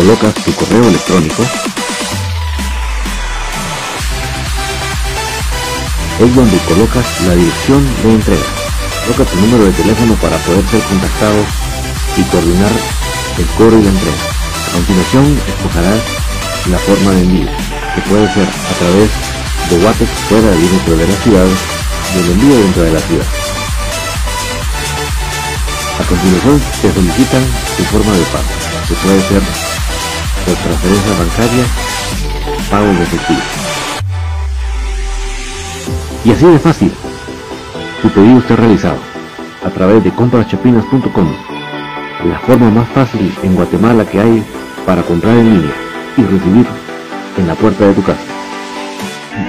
[0.00, 1.42] colocas tu correo electrónico,
[6.20, 8.48] es donde colocas la dirección de entrega.
[9.04, 11.44] Coloca tu número de teléfono para poder ser contactado
[12.16, 12.72] y coordinar
[13.36, 14.22] el cobro y la entrega.
[14.68, 16.00] A continuación, escogerás
[16.70, 17.50] la forma de envío,
[17.94, 19.10] que puede ser a través
[19.68, 21.46] de WhatsApp fuera y dentro de la ciudad,
[22.14, 23.26] del envío dentro de la ciudad.
[26.00, 27.44] A continuación, te solicitan
[27.76, 28.48] tu forma de pago,
[28.88, 29.69] que puede ser
[30.46, 31.64] por transferencia bancaria,
[32.70, 33.40] pago de efectivo.
[36.24, 36.92] Y así de fácil,
[38.02, 38.98] tu pedido está realizado
[39.64, 41.32] a través de compraschapinas.com,
[42.28, 44.44] la forma más fácil en Guatemala que hay
[44.86, 45.74] para comprar en línea
[46.16, 46.66] y recibir
[47.38, 48.20] en la puerta de tu casa.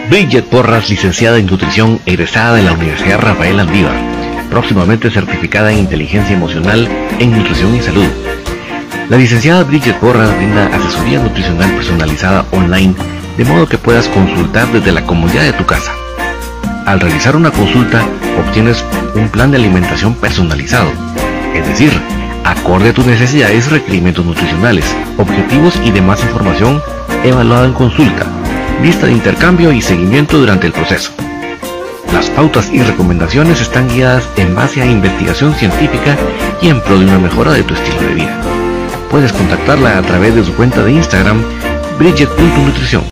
[0.09, 3.95] Bridget Porras, licenciada en nutrición, egresada de la Universidad Rafael Andívar,
[4.49, 6.87] próximamente certificada en inteligencia emocional
[7.19, 8.07] en nutrición y salud.
[9.11, 12.95] La licenciada Bridget Porras brinda asesoría nutricional personalizada online,
[13.35, 15.91] de modo que puedas consultar desde la comodidad de tu casa.
[16.85, 18.05] Al realizar una consulta,
[18.39, 20.89] obtienes un plan de alimentación personalizado,
[21.53, 21.91] es decir,
[22.45, 24.85] acorde a tus necesidades y requerimientos nutricionales,
[25.17, 26.81] objetivos y demás información
[27.25, 28.25] evaluada en consulta,
[28.81, 31.11] lista de intercambio y seguimiento durante el proceso.
[32.13, 36.15] Las pautas y recomendaciones están guiadas en base a investigación científica
[36.61, 38.50] y en pro de una mejora de tu estilo de vida.
[39.11, 41.43] Puedes contactarla a través de su cuenta de Instagram,
[41.99, 43.09] bridget.nutrición.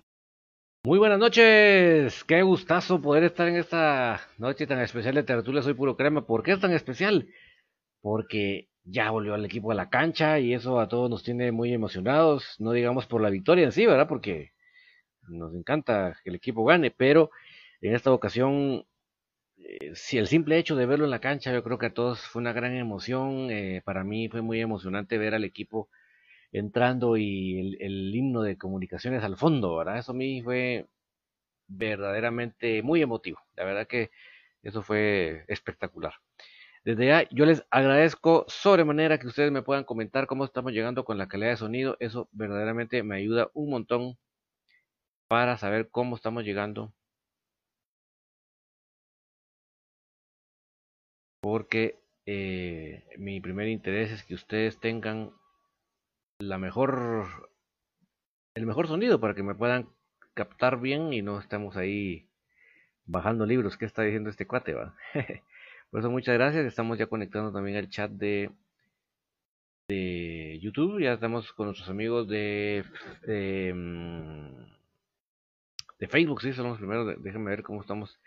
[0.85, 5.73] Muy buenas noches, qué gustazo poder estar en esta noche tan especial de Tertulia Soy
[5.73, 6.25] Puro Crema.
[6.25, 7.27] ¿Por qué es tan especial?
[8.01, 11.73] Porque ya volvió el equipo a la cancha y eso a todos nos tiene muy
[11.73, 14.07] emocionados, no digamos por la victoria en sí, ¿verdad?
[14.07, 14.53] Porque
[15.27, 17.29] nos encanta que el equipo gane, pero
[17.81, 18.85] en esta ocasión,
[19.69, 22.21] eh, si el simple hecho de verlo en la cancha, yo creo que a todos
[22.21, 23.51] fue una gran emoción.
[23.51, 25.89] Eh, para mí fue muy emocionante ver al equipo
[26.51, 29.99] entrando y el, himno de comunicaciones al fondo, ¿verdad?
[29.99, 30.87] Eso a mí fue
[31.67, 33.39] verdaderamente muy emotivo.
[33.55, 34.11] La verdad que
[34.63, 36.13] eso fue espectacular.
[36.85, 41.17] Desde ya, yo les agradezco sobremanera que ustedes me puedan comentar cómo estamos llegando con
[41.17, 41.97] la calidad de sonido.
[41.99, 44.17] Eso verdaderamente me ayuda un montón
[45.27, 46.93] para saber cómo estamos llegando.
[51.41, 55.31] Porque eh, mi primer interés es que ustedes tengan
[56.39, 57.49] la mejor
[58.55, 59.89] el mejor sonido para que me puedan
[60.33, 62.27] captar bien y no estemos ahí
[63.05, 63.77] bajando libros.
[63.77, 64.73] ¿Qué está diciendo este cuate?
[64.73, 64.95] Va?
[65.91, 66.65] Por eso muchas gracias.
[66.65, 68.51] Estamos ya conectando también el chat de,
[69.87, 71.01] de YouTube.
[71.01, 72.83] Ya estamos con nuestros amigos de,
[73.25, 73.73] de,
[75.99, 76.41] de Facebook.
[76.41, 77.05] Sí, somos primero.
[77.05, 78.19] Déjenme ver cómo estamos.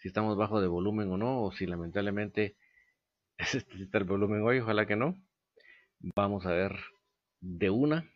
[0.00, 1.42] Si estamos bajo de volumen o no.
[1.44, 2.56] O si lamentablemente
[3.38, 4.60] necesita el volumen hoy.
[4.60, 5.16] Ojalá que no.
[6.16, 6.76] Vamos a ver
[7.40, 8.10] de una.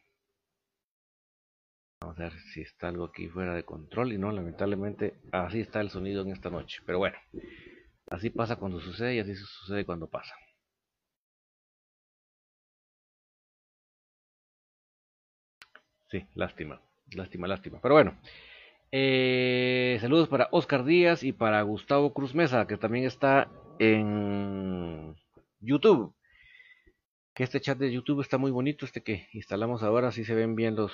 [2.00, 4.12] Vamos a ver si está algo aquí fuera de control.
[4.12, 6.82] Y no, lamentablemente así está el sonido en esta noche.
[6.86, 7.16] Pero bueno.
[8.08, 10.34] Así pasa cuando sucede y así sucede cuando pasa.
[16.10, 16.80] Sí, lástima,
[17.12, 17.78] lástima, lástima.
[17.82, 18.16] Pero bueno,
[18.96, 25.16] eh, saludos para Oscar Díaz y para Gustavo Cruz Mesa, que también está en
[25.58, 26.14] YouTube.
[27.34, 30.54] Que este chat de YouTube está muy bonito, este que instalamos ahora, así se ven
[30.54, 30.92] bien los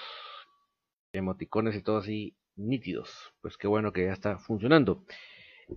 [1.12, 3.35] emoticones y todo así nítidos.
[3.42, 5.04] Pues qué bueno que ya está funcionando.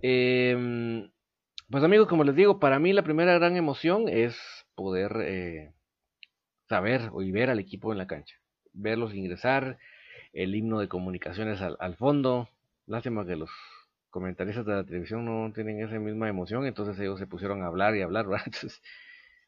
[0.01, 1.05] Eh,
[1.69, 4.39] pues amigos, como les digo, para mí la primera gran emoción es
[4.75, 5.73] poder eh,
[6.69, 8.37] saber y ver al equipo en la cancha,
[8.71, 9.77] verlos ingresar,
[10.33, 12.49] el himno de comunicaciones al, fondo.
[12.87, 13.49] Lástima que los
[14.09, 17.95] comentaristas de la televisión no tienen esa misma emoción, entonces ellos se pusieron a hablar
[17.95, 18.51] y hablar, ¿verdad?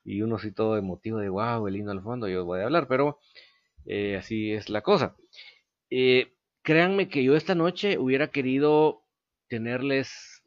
[0.04, 2.88] y uno sí todo emotivo de wow, el himno al fondo, yo voy a hablar,
[2.88, 3.20] pero
[3.86, 5.16] eh, así es la cosa.
[5.90, 9.04] Eh, créanme que yo esta noche hubiera querido
[9.48, 10.44] tenerles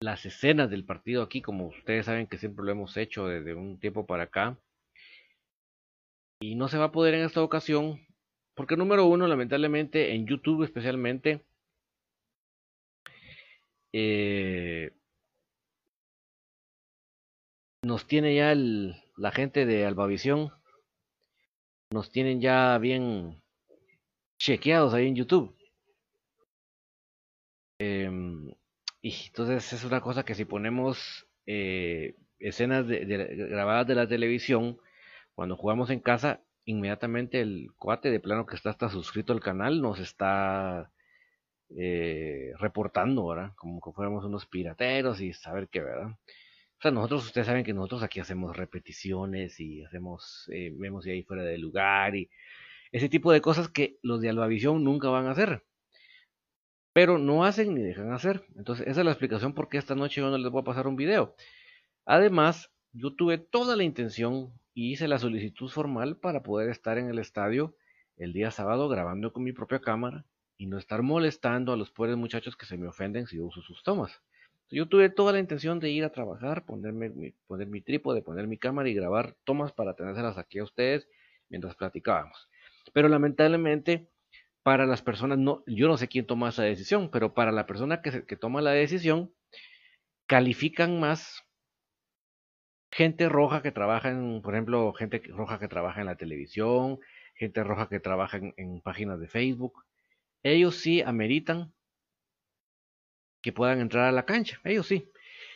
[0.00, 3.78] las escenas del partido aquí, como ustedes saben que siempre lo hemos hecho desde un
[3.78, 4.58] tiempo para acá.
[6.40, 8.00] Y no se va a poder en esta ocasión,
[8.60, 11.40] porque número uno, lamentablemente, en YouTube especialmente,
[13.94, 14.90] eh,
[17.82, 20.52] nos tiene ya la gente de Albavisión,
[21.90, 23.42] nos tienen ya bien
[24.38, 25.56] chequeados ahí en YouTube.
[27.78, 28.50] Em,
[29.00, 34.78] y entonces es una cosa que si ponemos eh, escenas grabadas de la televisión,
[35.34, 39.82] cuando jugamos en casa, inmediatamente el cuate de plano que está hasta suscrito al canal
[39.82, 40.90] nos está
[41.76, 43.52] eh, reportando, ¿verdad?
[43.56, 46.08] Como que fuéramos unos pirateros y saber qué, ¿verdad?
[46.08, 51.22] O sea, nosotros, ustedes saben que nosotros aquí hacemos repeticiones y hacemos, eh, vemos ahí
[51.22, 52.30] fuera de lugar y
[52.92, 55.64] ese tipo de cosas que los de Albavisión nunca van a hacer.
[56.92, 58.44] Pero no hacen ni dejan hacer.
[58.56, 60.86] Entonces, esa es la explicación por qué esta noche yo no les voy a pasar
[60.88, 61.36] un video.
[62.04, 67.10] Además, yo tuve toda la intención y hice la solicitud formal para poder estar en
[67.10, 67.76] el estadio
[68.16, 70.24] el día sábado grabando con mi propia cámara
[70.56, 73.82] y no estar molestando a los pobres muchachos que se me ofenden si uso sus
[73.82, 74.22] tomas.
[74.70, 78.46] Yo tuve toda la intención de ir a trabajar, ponerme mi, poner mi trípode, poner
[78.46, 81.06] mi cámara y grabar tomas para tenérselas aquí a ustedes
[81.50, 82.48] mientras platicábamos.
[82.94, 84.08] Pero lamentablemente
[84.62, 88.00] para las personas, no, yo no sé quién toma esa decisión, pero para la persona
[88.00, 89.30] que, que toma la decisión,
[90.26, 91.44] califican más
[92.90, 96.98] gente roja que trabaja en, por ejemplo, gente roja que trabaja en la televisión,
[97.34, 99.84] gente roja que trabaja en páginas de Facebook,
[100.42, 101.72] ellos sí ameritan
[103.42, 105.10] que puedan entrar a la cancha, ellos sí.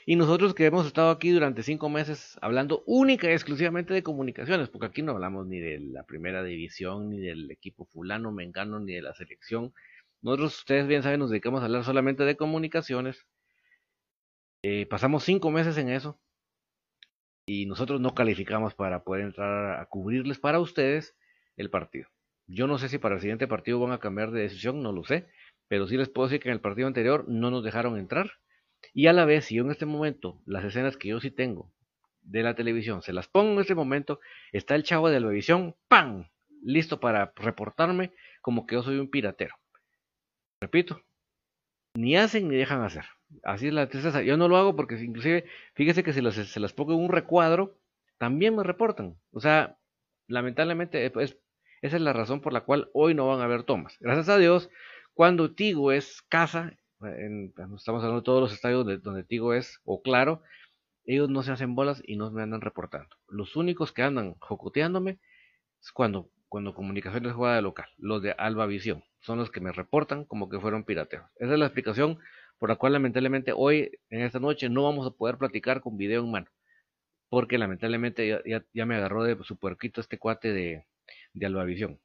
[0.07, 4.69] Y nosotros que hemos estado aquí durante cinco meses hablando única y exclusivamente de comunicaciones,
[4.69, 8.95] porque aquí no hablamos ni de la primera división, ni del equipo fulano, mengano, ni
[8.95, 9.73] de la selección.
[10.21, 13.27] Nosotros, ustedes bien saben, nos dedicamos a hablar solamente de comunicaciones.
[14.63, 16.19] Eh, pasamos cinco meses en eso.
[17.47, 21.15] Y nosotros no calificamos para poder entrar a cubrirles para ustedes
[21.57, 22.09] el partido.
[22.47, 25.05] Yo no sé si para el siguiente partido van a cambiar de decisión, no lo
[25.05, 25.27] sé,
[25.69, 28.33] pero sí les puedo decir que en el partido anterior no nos dejaron entrar.
[28.93, 31.73] Y a la vez, si yo en este momento, las escenas que yo sí tengo
[32.23, 34.21] de la televisión, se las pongo en este momento,
[34.53, 36.29] está el chavo de la televisión, ¡pam!
[36.63, 39.55] Listo para reportarme como que yo soy un piratero.
[40.61, 41.03] Repito,
[41.95, 43.05] ni hacen ni dejan hacer.
[43.43, 44.23] Así es la tristeza.
[44.23, 47.77] Yo no lo hago porque inclusive, fíjese que si se las pongo en un recuadro,
[48.19, 49.17] también me reportan.
[49.33, 49.77] O sea,
[50.29, 51.37] lamentablemente es
[51.85, 53.99] esa es la razón por la cual hoy no van a haber tomas.
[54.01, 54.71] Gracias a Dios,
[55.13, 60.41] cuando Tigo es casa, estamos hablando de todos los estadios donde Tigo es, o claro,
[61.05, 63.15] ellos no se hacen bolas y no me andan reportando.
[63.29, 65.19] Los únicos que andan jocoteándome
[65.83, 69.71] es cuando, cuando Comunicaciones juega de local, los de Alba Visión, son los que me
[69.71, 71.27] reportan como que fueron pirateos.
[71.37, 72.19] Esa es la explicación
[72.59, 76.23] por la cual lamentablemente hoy, en esta noche, no vamos a poder platicar con video
[76.25, 76.47] en mano.
[77.29, 78.43] Porque lamentablemente
[78.73, 80.87] ya me agarró de su puerquito este cuate de,
[81.33, 82.01] de Albavisión.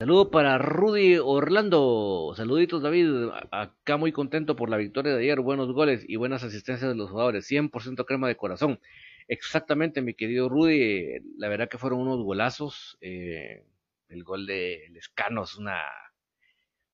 [0.00, 2.32] Saludo para Rudy Orlando.
[2.34, 3.28] Saluditos David.
[3.50, 5.40] Acá muy contento por la victoria de ayer.
[5.40, 7.50] Buenos goles y buenas asistencias de los jugadores.
[7.50, 8.80] 100% crema de corazón.
[9.28, 11.20] Exactamente, mi querido Rudy.
[11.36, 12.96] La verdad que fueron unos golazos.
[13.02, 13.62] Eh,
[14.08, 15.82] el gol de Lescano es una,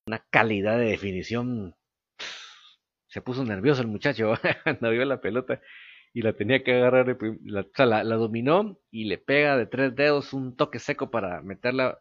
[0.08, 1.76] una calidad de definición.
[3.16, 5.62] Se puso nervioso el muchacho cuando vio la pelota
[6.12, 10.54] y la tenía que agarrar, la, la, dominó y le pega de tres dedos un
[10.54, 11.98] toque seco para meterla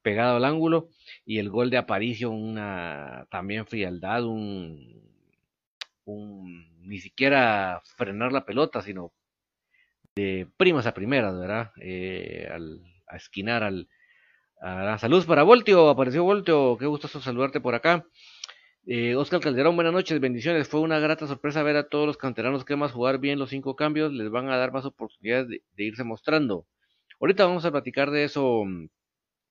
[0.00, 0.88] pegada al ángulo
[1.26, 5.02] y el gol de Aparicio una también frialdad, un,
[6.06, 9.12] un ni siquiera frenar la pelota, sino
[10.14, 11.72] de primas a primeras, ¿verdad?
[11.78, 13.86] Eh, al, a esquinar al,
[14.62, 18.06] a la salud para Voltio, apareció Voltio, qué gusto saludarte por acá.
[18.86, 20.68] Eh, Oscar Calderón, buenas noches, bendiciones.
[20.68, 23.76] Fue una grata sorpresa ver a todos los canteranos que más jugar bien los cinco
[23.76, 24.12] cambios.
[24.12, 26.66] Les van a dar más oportunidades de, irse mostrando.
[27.18, 28.88] Ahorita vamos a platicar de eso, mm,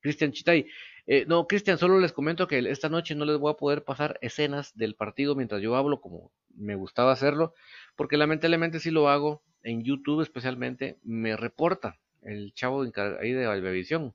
[0.02, 0.68] Cristian Chitay.
[1.08, 4.20] Eh, no, Cristian, solo les comento que esta noche no les voy a poder pasar
[4.22, 7.54] escenas del partido mientras yo hablo, como me gustaba hacerlo,
[7.96, 14.13] porque lamentablemente si lo hago en YouTube especialmente, me reporta el chavo ahí de Albevisión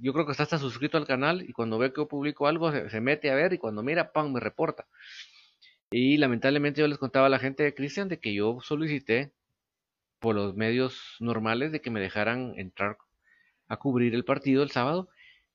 [0.00, 2.72] yo creo que está hasta suscrito al canal y cuando ve que yo publico algo
[2.72, 4.86] se, mete a ver y cuando mira, ¡pam!, me reporta.
[5.90, 9.32] Y lamentablemente yo les contaba a la gente de Cristian de que yo solicité
[10.20, 12.96] por los medios normales de que me dejaran entrar
[13.68, 15.08] a cubrir el partido el sábado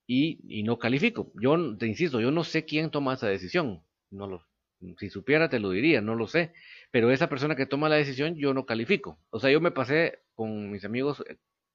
[0.05, 1.31] y, no califico.
[1.35, 3.83] Yo te insisto, yo no sé quién toma esa decisión.
[4.11, 4.45] no lo,
[4.99, 6.53] si supiera te lo diría, no lo sé,
[6.91, 9.19] pero esa persona que toma la decisión yo no califico.
[9.31, 11.23] O sea, yo me pasé con mis amigos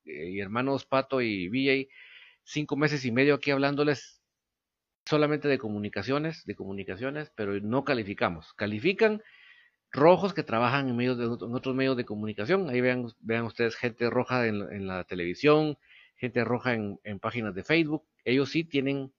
[0.05, 1.89] eh, y hermanos Pato y VJ
[2.45, 4.23] cinco meses y medio aquí hablándoles
[5.07, 8.53] solamente de comunicaciones, de comunicaciones, pero no calificamos.
[8.55, 9.23] Califican
[9.91, 12.69] rojos que trabajan en, medios en otros medios de comunicación.
[12.71, 15.77] Ahí vean, vean ustedes gente roja en, la televisión,
[16.17, 18.07] gente roja en, en, páginas de Facebook.
[18.25, 19.13] Ellos sí tienen,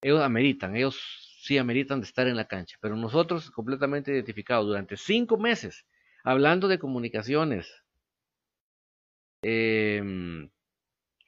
[0.00, 2.76] ellos ameritan, ellos sí ameritan de estar en la cancha.
[2.80, 5.86] Pero nosotros, completamente identificados durante cinco meses,
[6.22, 7.82] hablando de comunicaciones,
[9.42, 10.48] eh,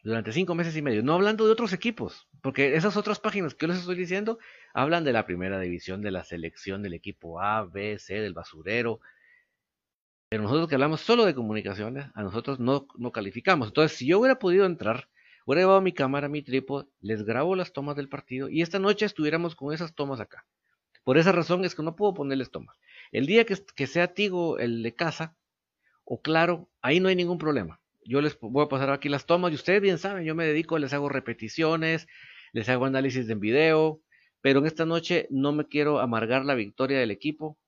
[0.04, 3.66] durante cinco meses y medio, no hablando de otros equipos, porque esas otras páginas que
[3.66, 4.38] yo les estoy diciendo
[4.74, 9.00] hablan de la primera división, de la selección del equipo A, B, C, del basurero.
[10.28, 13.68] Pero nosotros que hablamos solo de comunicaciones, a nosotros no, no calificamos.
[13.68, 15.08] Entonces, si yo hubiera podido entrar,
[15.46, 19.06] hubiera llevado mi cámara, mi trípode, les grabo las tomas del partido y esta noche
[19.06, 20.44] estuviéramos con esas tomas acá.
[21.02, 22.76] Por esa razón es que no puedo ponerles tomas.
[23.10, 25.34] El día que, que sea Tigo el de casa,
[26.04, 29.52] o claro, ahí no hay ningún problema yo les voy a pasar aquí las tomas
[29.52, 32.06] y ustedes bien saben, yo me dedico, les hago repeticiones,
[32.52, 34.00] les hago análisis en video,
[34.40, 37.58] pero en esta noche no me quiero amargar la victoria del equipo,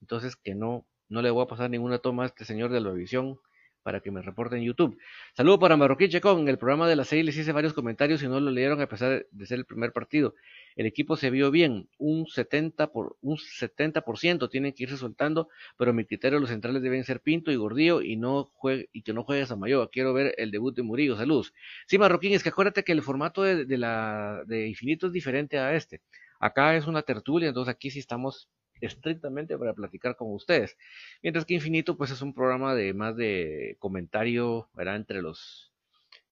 [0.00, 2.90] entonces que no, no le voy a pasar ninguna toma a este señor de la
[2.92, 3.38] visión
[3.82, 4.98] para que me reporte en YouTube.
[5.34, 6.40] Saludo para Marroquín Checón.
[6.40, 8.88] En el programa de la serie les hice varios comentarios y no lo leyeron a
[8.88, 10.34] pesar de ser el primer partido.
[10.76, 14.02] El equipo se vio bien, un 70%, por, un 70
[14.50, 18.16] tienen que irse soltando, pero mi criterio los centrales deben ser Pinto y Gordillo y,
[18.16, 19.90] no juegue, y que no juegue Samayoa.
[19.90, 21.16] Quiero ver el debut de Murillo.
[21.16, 21.52] Saludos.
[21.86, 25.58] Sí, Marroquín, es que acuérdate que el formato de, de, la, de Infinito es diferente
[25.58, 26.00] a este.
[26.40, 28.48] Acá es una tertulia, entonces aquí sí estamos
[28.82, 30.76] estrictamente para platicar con ustedes.
[31.22, 34.96] Mientras que Infinito, pues es un programa de más de comentario, ¿verdad?
[34.96, 35.72] Entre los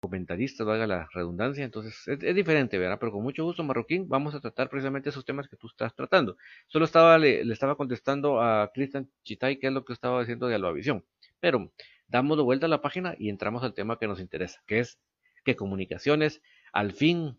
[0.01, 2.99] comentaristas, valga la redundancia, entonces es, diferente, ¿verdad?
[2.99, 6.37] Pero con mucho gusto, Marroquín, vamos a tratar precisamente esos temas que tú estás tratando.
[6.69, 10.55] Solo estaba, le, estaba contestando a Cristian Chitay qué es lo que estaba diciendo de
[10.55, 11.05] Aluavisión.
[11.39, 11.71] Pero
[12.09, 14.99] damos de vuelta a la página y entramos al tema que nos interesa, que es
[15.45, 16.43] que comunicaciones
[16.73, 17.39] al fin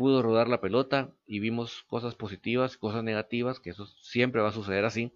[0.00, 4.52] pudo rodar la pelota y vimos cosas positivas, cosas negativas, que eso siempre va a
[4.52, 5.12] suceder así.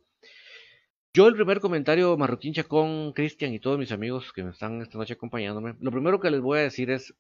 [1.15, 4.99] Yo el primer comentario, Marroquín Chacón, Cristian y todos mis amigos que me están esta
[4.99, 7.15] noche acompañándome, lo primero que les voy a decir es,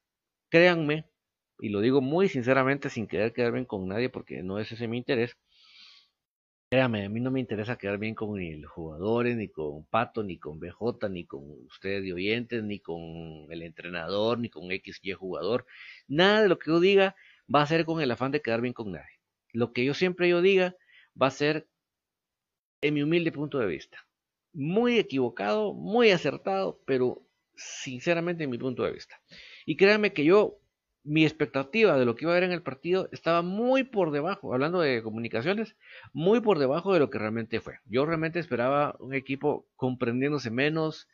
[0.51, 1.07] créanme,
[1.59, 4.87] y lo digo muy sinceramente sin querer quedar bien con nadie porque no es ese
[4.87, 5.35] mi interés,
[6.69, 10.23] créanme, a mí no me interesa quedar bien con ni los jugadores, ni con Pato,
[10.23, 13.01] ni con BJ, ni con ustedes de oyentes, ni con
[13.49, 15.65] el entrenador, ni con XY jugador,
[16.09, 17.17] nada de lo que yo diga
[17.53, 19.21] va a ser con el afán de quedar bien con nadie.
[19.53, 20.77] Lo que yo siempre yo diga
[21.21, 21.69] va a ser
[22.81, 24.07] en mi humilde punto de vista.
[24.53, 27.23] Muy equivocado, muy acertado, pero
[27.57, 29.21] sinceramente en mi punto de vista.
[29.65, 30.59] Y créanme que yo,
[31.03, 34.53] mi expectativa de lo que iba a haber en el partido estaba muy por debajo,
[34.53, 35.77] hablando de comunicaciones,
[36.13, 37.79] muy por debajo de lo que realmente fue.
[37.87, 41.09] Yo realmente esperaba un equipo comprendiéndose menos,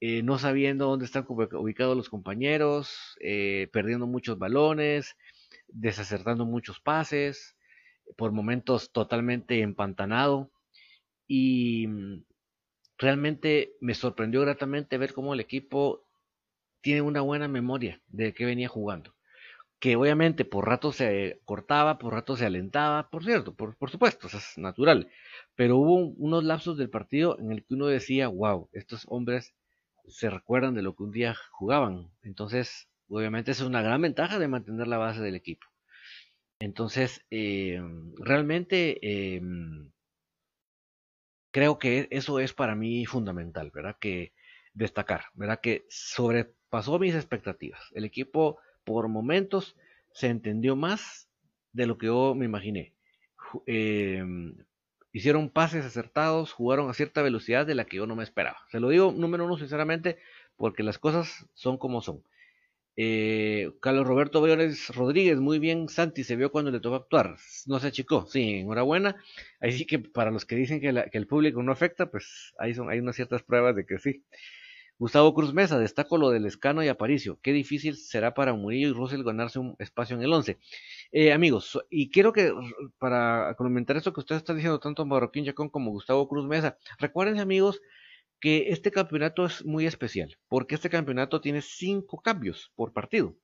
[0.00, 5.16] eh, no sabiendo dónde están ubicados los compañeros, eh, perdiendo muchos balones,
[5.72, 7.56] desacertando muchos pases,
[8.16, 10.50] por momentos totalmente empantanado.
[11.26, 12.24] Y mm,
[12.98, 16.06] realmente me sorprendió gratamente ver cómo el equipo
[16.82, 19.14] tiene una buena memoria de que venía jugando.
[19.80, 24.26] Que obviamente por rato se cortaba, por rato se alentaba, por cierto, por, por supuesto,
[24.26, 25.10] eso es natural.
[25.56, 29.54] Pero hubo unos lapsos del partido en el que uno decía, wow, estos hombres
[30.08, 32.10] se recuerdan de lo que un día jugaban.
[32.22, 35.66] Entonces, Obviamente es una gran ventaja de mantener la base del equipo.
[36.60, 37.80] Entonces, eh,
[38.18, 39.42] realmente eh,
[41.50, 43.96] creo que eso es para mí fundamental, ¿verdad?
[44.00, 44.32] Que
[44.74, 45.60] destacar, ¿verdad?
[45.60, 47.80] Que sobrepasó mis expectativas.
[47.94, 49.76] El equipo por momentos
[50.12, 51.28] se entendió más
[51.72, 52.94] de lo que yo me imaginé.
[53.66, 54.22] Eh,
[55.12, 58.58] hicieron pases acertados, jugaron a cierta velocidad de la que yo no me esperaba.
[58.70, 60.18] Se lo digo número uno sinceramente
[60.56, 62.22] porque las cosas son como son.
[62.96, 67.78] Eh, Carlos Roberto Briones Rodríguez, muy bien, Santi, se vio cuando le tocó actuar, no
[67.80, 69.16] se achicó, sí, enhorabuena.
[69.60, 72.98] Ahí sí que para los que dicen que, el público no afecta, pues ahí hay
[72.98, 74.24] unas ciertas pruebas de que sí.
[75.00, 77.38] Gustavo Cruz Mesa, destaco lo del Escano y Aparicio.
[77.40, 80.58] Qué difícil será para Murillo y Russell ganarse un espacio en el 11.
[81.12, 82.52] Eh, amigos, y quiero que
[82.98, 87.40] para comentar esto que ustedes están diciendo, tanto Marroquín Chacón como Gustavo Cruz Mesa, recuerden
[87.40, 87.80] amigos
[88.40, 93.36] que este campeonato es muy especial, porque este campeonato tiene cinco cambios por partido.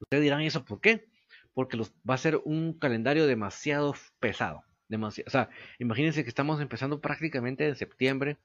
[0.00, 1.06] Ustedes dirán, ¿eso por qué?
[1.54, 4.64] Porque los, va a ser un calendario demasiado pesado.
[4.90, 8.38] O sea, imagínense que estamos empezando prácticamente en septiembre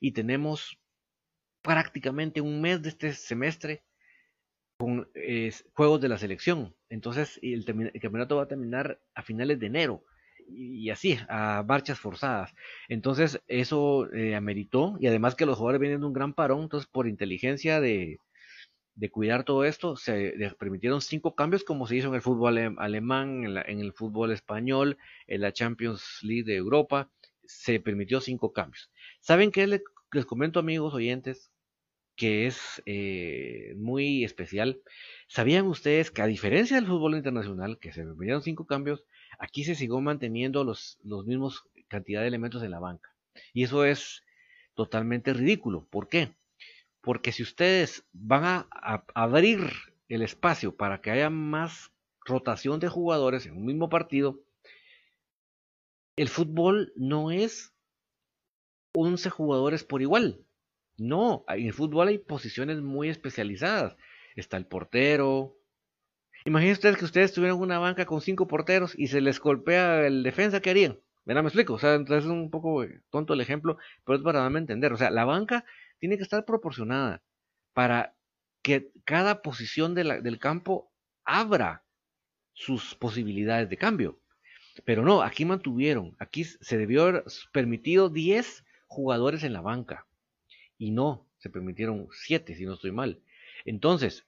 [0.00, 0.78] y tenemos
[1.62, 3.82] prácticamente un mes de este semestre
[4.78, 5.10] con
[5.74, 6.74] juegos de la selección.
[6.88, 10.04] Entonces, el campeonato va a terminar a finales de enero
[10.48, 12.54] y así, a marchas forzadas.
[12.88, 16.88] Entonces, eso eh, ameritó, y además que los jugadores vienen de un gran parón, entonces
[16.90, 18.20] por inteligencia de,
[18.98, 23.44] de cuidar todo esto, se permitieron cinco cambios como se hizo en el fútbol alemán,
[23.44, 27.08] en, el fútbol español, en la Champions League de Europa,
[27.44, 28.90] se permitió cinco cambios.
[29.20, 29.82] ¿Saben qué les,
[30.26, 31.52] comento amigos oyentes?
[32.16, 34.82] que es eh, muy especial.
[35.28, 39.04] ¿Sabían ustedes que a diferencia del fútbol internacional, que se permitieron cinco cambios,
[39.38, 43.14] aquí se siguió manteniendo los, los mismos cantidad de elementos en la banca?
[43.52, 44.24] Y eso es
[44.74, 45.86] totalmente ridículo.
[45.90, 46.34] ¿Por qué?
[47.00, 49.60] Porque si ustedes van a, abrir
[50.08, 51.90] el espacio para que haya más
[52.24, 54.40] rotación de jugadores en un mismo partido,
[56.16, 57.72] el fútbol no es
[58.92, 60.44] 11 jugadores por igual.
[60.96, 63.96] No, en el fútbol hay posiciones muy especializadas.
[64.36, 65.57] Está el portero.
[66.44, 70.22] Imaginen ustedes que ustedes tuvieran una banca con cinco porteros y se les golpea el
[70.22, 70.98] defensa, ¿qué harían?
[71.24, 71.42] ¿Verdad?
[71.42, 71.74] Me explico.
[71.74, 74.92] O sea, entonces es un poco tonto el ejemplo, pero es para darme a entender.
[74.92, 75.64] O sea, la banca
[75.98, 77.22] tiene que estar proporcionada
[77.74, 78.14] para
[78.62, 80.90] que cada posición del campo
[81.24, 81.84] abra
[82.54, 84.20] sus posibilidades de cambio.
[84.84, 90.06] Pero no, aquí mantuvieron, aquí se debió haber permitido 10 jugadores en la banca
[90.78, 93.20] y no, se permitieron 7 si no estoy mal.
[93.64, 94.27] Entonces,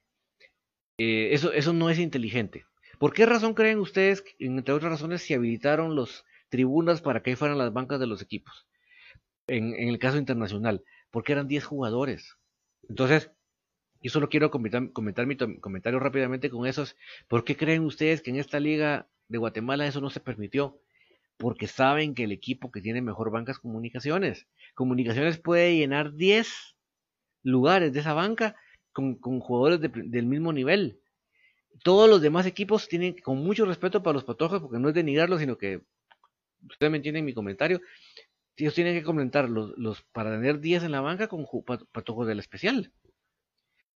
[1.02, 2.66] eh, eso, eso no es inteligente.
[2.98, 7.36] ¿Por qué razón creen ustedes, entre otras razones, se habilitaron los tribunas para que ahí
[7.36, 8.66] fueran las bancas de los equipos?
[9.46, 12.36] En, en el caso internacional, porque eran 10 jugadores.
[12.86, 13.30] Entonces,
[14.02, 16.96] yo solo quiero comentar, comentar mi comentario rápidamente con esos.
[17.28, 20.82] ¿Por qué creen ustedes que en esta liga de Guatemala eso no se permitió?
[21.38, 24.46] Porque saben que el equipo que tiene mejor banca es comunicaciones.
[24.74, 26.76] Comunicaciones puede llenar 10
[27.42, 28.54] lugares de esa banca
[28.92, 31.00] con, jugadores del mismo nivel.
[31.82, 35.40] Todos los demás equipos tienen, con mucho respeto para los patojos, porque no es denigrarlos,
[35.40, 35.82] sino que
[36.68, 37.80] ustedes me entienden mi comentario,
[38.56, 41.46] ellos tienen que comentar los, para tener 10 en la banca con
[41.92, 42.92] patojos del especial.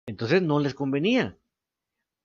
[0.06, 1.38] Entonces no les convenía.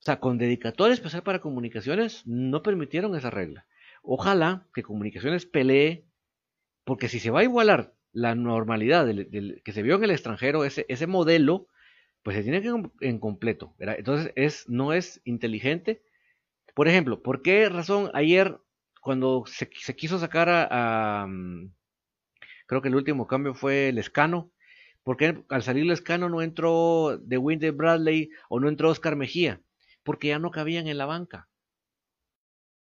[0.00, 3.66] O sea, con dedicatoria especial para comunicaciones no permitieron esa regla.
[4.02, 6.04] Ojalá que comunicaciones pelee,
[6.84, 11.06] porque si se va a igualar la normalidad que se vio en el extranjero, ese
[11.06, 11.68] modelo,
[12.26, 13.76] pues se tiene que en completo.
[13.78, 16.02] Entonces es, no es inteligente.
[16.74, 18.58] Por ejemplo, ¿por qué razón ayer
[19.00, 21.70] cuando se, quiso sacar a, mm,
[22.66, 24.50] Creo que el último cambio fue el Escano.
[25.04, 29.62] Porque al salir el Escano no entró de Winter Bradley o no entró Oscar Mejía?
[30.02, 31.48] Porque ya no cabían en la banca.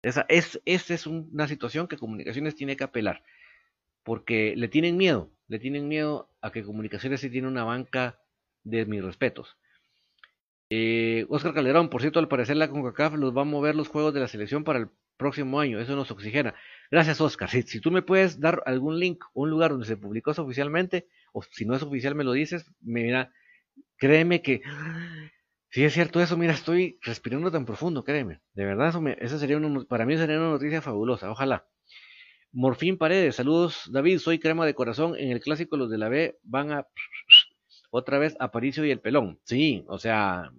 [0.01, 3.21] Esa es, es una situación que Comunicaciones tiene que apelar.
[4.01, 5.29] Porque le tienen miedo.
[5.49, 8.17] Le tienen miedo a que Comunicaciones sí tiene una banca
[8.65, 9.57] de mis respetos.
[10.69, 14.13] Eh, Oscar Calderón, por cierto, al parecer la CONCACAF los va a mover los juegos
[14.13, 15.79] de la selección para el próximo año.
[15.79, 16.55] Eso nos oxigena.
[16.91, 17.49] Gracias, Oscar.
[17.49, 21.07] Si, si, tú me puedes dar algún link un lugar donde se publicó eso oficialmente,
[21.31, 23.31] o si no es oficial me lo dices, mira,
[23.97, 24.61] créeme que
[25.69, 28.39] si es cierto eso, mira, estoy respirando tan profundo, créeme.
[28.53, 31.67] De verdad, eso, me, sería para mí sería una noticia fabulosa, ojalá.
[32.53, 35.17] Morfín Paredes, saludos David, soy crema de corazón.
[35.17, 36.87] En el clásico los de la B van a
[37.95, 39.39] otra vez Aparicio y el pelón.
[39.43, 40.51] Sí, o sea,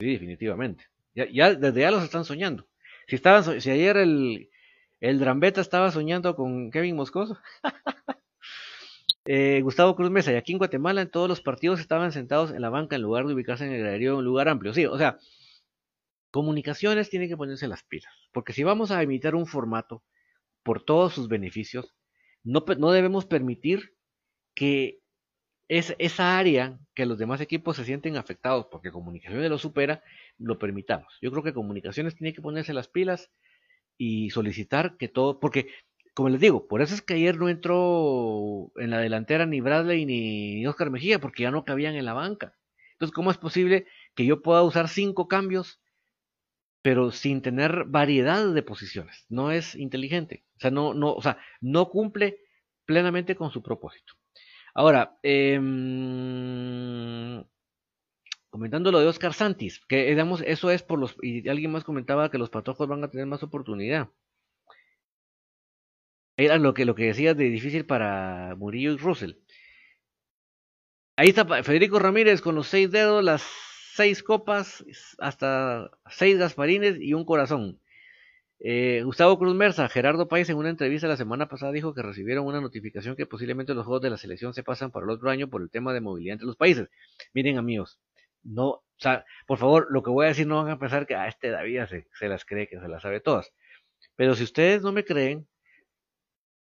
[0.00, 0.84] sí, definitivamente.
[1.14, 2.66] Ya, desde ya los están soñando.
[3.06, 4.50] Si estaban, si ayer el,
[5.00, 7.38] el Drambeta estaba soñando con Kevin Moscoso.
[9.24, 12.62] eh, Gustavo Cruz Mesa, y aquí en Guatemala en todos los partidos estaban sentados en
[12.62, 14.74] la banca en lugar de ubicarse en el graderío en un lugar amplio.
[14.74, 15.18] Sí, o sea,
[16.30, 18.12] comunicaciones tienen que ponerse las pilas.
[18.32, 20.02] Porque si vamos a imitar un formato
[20.64, 21.94] por todos sus beneficios,
[22.42, 23.94] no, no debemos permitir
[24.54, 25.01] que
[25.78, 30.02] es esa área que los demás equipos se sienten afectados porque comunicaciones lo supera,
[30.36, 31.16] lo permitamos.
[31.22, 33.30] Yo creo que comunicaciones tiene que ponerse las pilas
[33.96, 35.68] y solicitar que todo, porque
[36.12, 40.04] como les digo, por eso es que ayer no entró en la delantera ni Bradley
[40.04, 42.54] ni Oscar Mejía, porque ya no cabían en la banca.
[42.92, 45.80] Entonces, ¿cómo es posible que yo pueda usar cinco cambios,
[46.82, 49.24] pero sin tener variedad de posiciones?
[49.30, 50.44] No es inteligente.
[50.58, 52.40] O sea, no, no, o sea, no cumple
[52.84, 54.12] plenamente con su propósito.
[54.74, 55.58] Ahora, eh,
[58.50, 62.30] comentando lo de Oscar Santis, que digamos, eso es por los, y alguien más comentaba
[62.30, 64.10] que los patojos van a tener más oportunidad.
[66.36, 69.32] Era lo que, lo que decías de difícil para Murillo y Russell.
[71.16, 73.42] Ahí está Federico Ramírez con los seis dedos, las
[73.94, 74.84] seis copas,
[75.18, 77.81] hasta seis gasparines y un corazón.
[78.64, 82.46] Eh, Gustavo Cruz Merza, Gerardo País en una entrevista la semana pasada dijo que recibieron
[82.46, 85.48] una notificación que posiblemente los juegos de la selección se pasan para el otro año
[85.48, 86.88] por el tema de movilidad entre los países.
[87.34, 87.98] Miren amigos,
[88.44, 91.16] no, o sea, por favor, lo que voy a decir no van a pensar que
[91.16, 91.80] a ah, este David
[92.16, 93.52] se, las cree, que se las sabe todas.
[94.14, 95.48] Pero si ustedes no me creen,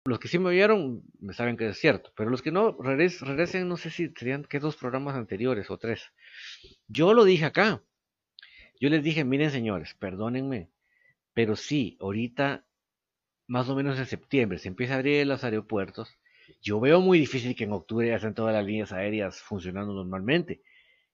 [0.05, 3.69] los que sí me oyeron me saben que es cierto, pero los que no regresen,
[3.69, 6.11] no sé si serían que dos programas anteriores o tres.
[6.87, 7.83] Yo lo dije acá.
[8.79, 10.72] Yo les dije, miren señores, perdónenme,
[11.33, 12.65] pero sí, ahorita,
[13.47, 16.17] más o menos en septiembre, se empieza a abrir los aeropuertos.
[16.61, 20.61] Yo veo muy difícil que en octubre ya estén todas las líneas aéreas funcionando normalmente.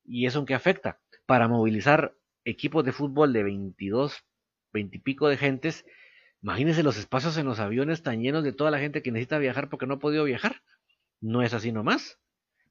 [0.03, 0.99] ¿Y eso en qué afecta?
[1.25, 4.25] Para movilizar equipos de fútbol de 22,
[4.73, 5.85] 20 y pico de gentes,
[6.41, 9.69] imagínense los espacios en los aviones tan llenos de toda la gente que necesita viajar
[9.69, 10.61] porque no ha podido viajar.
[11.21, 12.19] No es así nomás.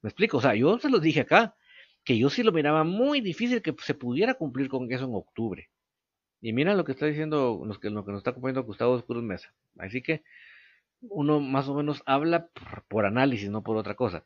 [0.03, 0.39] ¿Me explico?
[0.39, 1.55] O sea, yo se los dije acá,
[2.05, 5.71] que yo sí lo miraba muy difícil que se pudiera cumplir con eso en octubre.
[6.41, 9.53] Y mira lo que está diciendo, lo que, nos está acompañando Gustavo Cruz Mesa.
[9.77, 10.23] Así que
[11.01, 12.49] uno más o menos habla
[12.89, 14.25] por, análisis, no por otra cosa.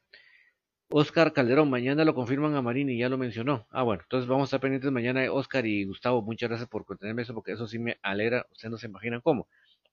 [0.89, 3.67] Oscar Calderón, mañana lo confirman a Marini, ya lo mencionó.
[3.71, 6.21] Ah, bueno, entonces vamos a estar pendientes mañana, Oscar y Gustavo.
[6.21, 8.47] Muchas gracias por contenerme eso, porque eso sí me alegra.
[8.51, 9.49] Ustedes no se imaginan cómo.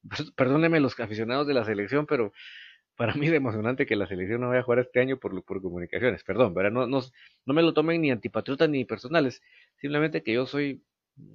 [0.08, 2.34] Pues, perdónenme los aficionados de la selección, pero
[2.98, 5.62] para mí es emocionante que la selección no vaya a jugar este año por, por
[5.62, 6.24] comunicaciones.
[6.26, 6.72] Perdón, ¿verdad?
[6.72, 7.02] No, no,
[7.46, 9.42] no me lo tomen ni antipatriotas ni personales.
[9.78, 10.84] Simplemente que yo soy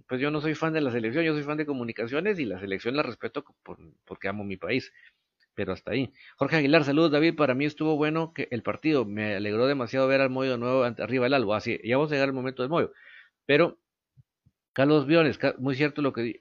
[0.08, 2.58] pues yo no soy fan de la selección, yo soy fan de comunicaciones y la
[2.58, 3.44] selección la respeto
[4.04, 4.92] porque amo mi país.
[5.54, 6.12] Pero hasta ahí.
[6.36, 7.36] Jorge Aguilar, saludos David.
[7.36, 9.04] Para mí estuvo bueno que el partido.
[9.04, 11.54] Me alegró demasiado ver al Moyo nuevo arriba del algo.
[11.54, 12.92] Así, ya vamos a llegar al momento del Moyo.
[13.46, 13.78] Pero
[14.72, 16.40] Carlos Biones, muy cierto lo que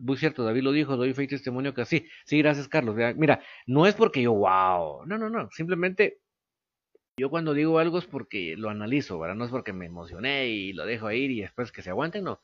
[0.00, 2.06] muy cierto, David lo dijo, doy fe y testimonio que así.
[2.24, 2.96] Sí, gracias Carlos.
[3.16, 6.18] Mira, no es porque yo wow, no, no, no, simplemente
[7.16, 9.36] yo cuando digo algo es porque lo analizo, ¿verdad?
[9.36, 12.40] No es porque me emocioné y lo dejo ir y después que se aguanten, no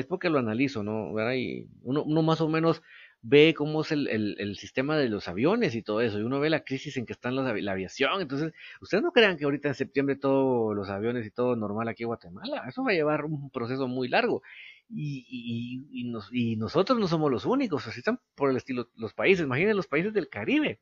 [0.00, 1.12] es porque lo analizo, ¿no?
[1.34, 2.82] Y uno, más o menos
[3.22, 6.64] ve cómo es el, sistema de los aviones y todo eso, y uno ve la
[6.64, 10.74] crisis en que está la aviación, entonces, ustedes no crean que ahorita en septiembre todos
[10.74, 14.08] los aviones y todo normal aquí en Guatemala, eso va a llevar un proceso muy
[14.08, 14.42] largo,
[14.88, 19.14] y, y, y, y nosotros no somos los únicos, así están por el estilo los
[19.14, 20.80] países, imaginen los países del Caribe,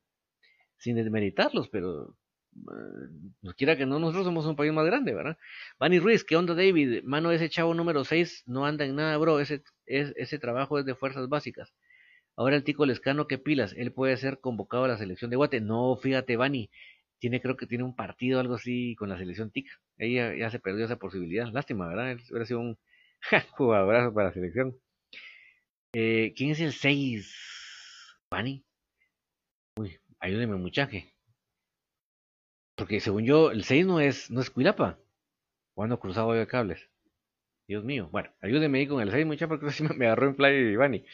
[0.78, 2.14] sin desmeritarlos, pero
[3.42, 5.38] nos quiera que no, nosotros somos un país más grande, ¿verdad?
[5.78, 7.02] Vanny Ruiz, ¿qué onda David?
[7.04, 10.84] Mano, ese chavo número 6 no anda en nada, bro, ese, es, ese trabajo es
[10.84, 11.72] de fuerzas básicas.
[12.37, 13.74] Ahora el tico Lescano, ¿qué pilas?
[13.76, 15.61] Él puede ser convocado a la selección de Guate.
[15.61, 16.70] No, fíjate, Vani,
[17.18, 19.66] tiene, creo que tiene un partido, algo así, con la selección TIC.
[19.98, 21.48] Ella ya se perdió esa posibilidad.
[21.52, 22.12] Lástima, ¿verdad?
[22.12, 22.78] Él hubiera sido un
[23.56, 24.76] jugadorazo para la selección.
[25.92, 27.34] Eh, ¿Quién es el 6?
[28.30, 28.64] Vani.
[29.76, 31.12] Uy, ayúdeme, muchache.
[32.78, 35.00] Porque según yo, el 6 no es, no es Cuilapa.
[35.74, 36.88] Cuando cruzado de cables.
[37.66, 38.08] Dios mío.
[38.12, 41.04] Bueno, ayúdeme ahí con el 6, mucha, porque me agarró en play Vani.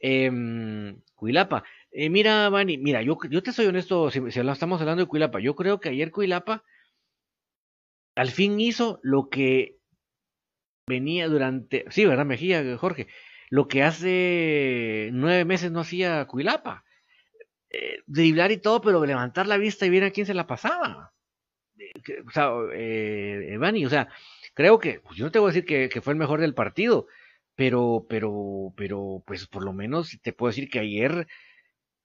[0.00, 1.64] Eh, Cuilapa.
[1.90, 5.38] Eh, mira, Vani, mira, yo, yo te soy honesto, si, si estamos hablando de Cuilapa,
[5.38, 6.64] yo creo que ayer Cuilapa
[8.16, 9.78] al fin hizo lo que
[10.88, 13.08] venía durante, sí, ¿verdad, Mejía, Jorge?
[13.50, 16.84] Lo que hace nueve meses no hacía Cuilapa
[17.72, 21.12] eh, driblar y todo, pero levantar la vista y ver a quién se la pasaba.
[22.26, 24.08] o sea, eh, o sea,
[24.54, 27.06] creo que, pues yo no te voy a decir que, fue el mejor del partido,
[27.54, 31.26] pero, pero, pero, pues por lo menos te puedo decir que ayer,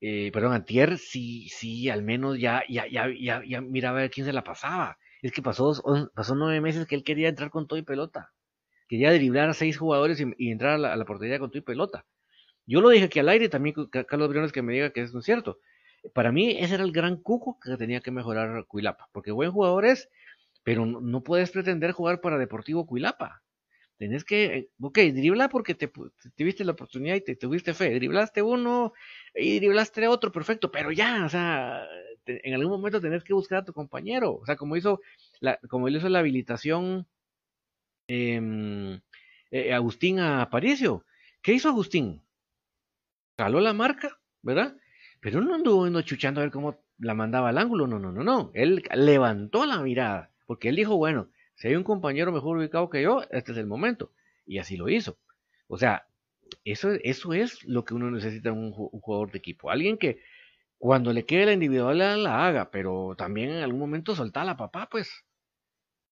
[0.02, 4.26] eh, perdón, antier, sí, sí, al menos ya, ya, ya, ya, ya miraba a quién
[4.26, 4.98] se la pasaba.
[5.22, 5.74] Es que pasó,
[6.16, 8.34] pasó nueve meses que él quería entrar con todo y pelota.
[8.88, 11.64] Quería driblar a seis jugadores y, entrar a la, a la portería con todo y
[11.64, 12.06] pelota.
[12.68, 15.22] Yo lo dije aquí al aire, también Carlos Briones que me diga que es no
[15.22, 15.60] cierto.
[16.14, 19.86] Para mí ese era el gran cuco que tenía que mejorar Cuilapa, porque buen jugador
[19.86, 20.10] es,
[20.64, 23.42] pero no, puedes pretender jugar para Deportivo Cuilapa.
[23.98, 25.88] Tenés que, eh, ok, dribla porque te,
[26.36, 27.96] te viste la oportunidad y te tuviste fe.
[27.96, 28.94] Driblaste uno
[29.34, 31.84] y driblaste otro, perfecto, pero ya, o sea,
[32.28, 34.36] en algún momento tenés que buscar a tu compañero.
[34.36, 35.02] O sea, como hizo,
[35.40, 37.08] la, como hizo la habilitación
[38.08, 39.00] em,
[39.52, 41.06] eh, Agustín a Aparicio.
[41.42, 42.27] ¿Qué hizo Agustín?
[43.38, 44.76] Jaló la marca, ¿verdad?
[45.22, 48.52] Pero no anduvo chuchando a ver cómo la mandaba al ángulo, no, no, no, no.
[48.54, 53.02] Él levantó la mirada, porque él dijo, bueno, si hay un compañero mejor ubicado que
[53.02, 54.12] yo, este es el momento.
[54.46, 55.18] Y así lo hizo.
[55.68, 56.08] O sea,
[56.64, 59.70] eso, eso es lo que uno necesita en un, jugador de equipo.
[59.70, 60.22] Alguien que
[60.78, 64.88] cuando le quede la individualidad la haga, pero también en algún momento soltar la papá,
[64.90, 65.26] pues.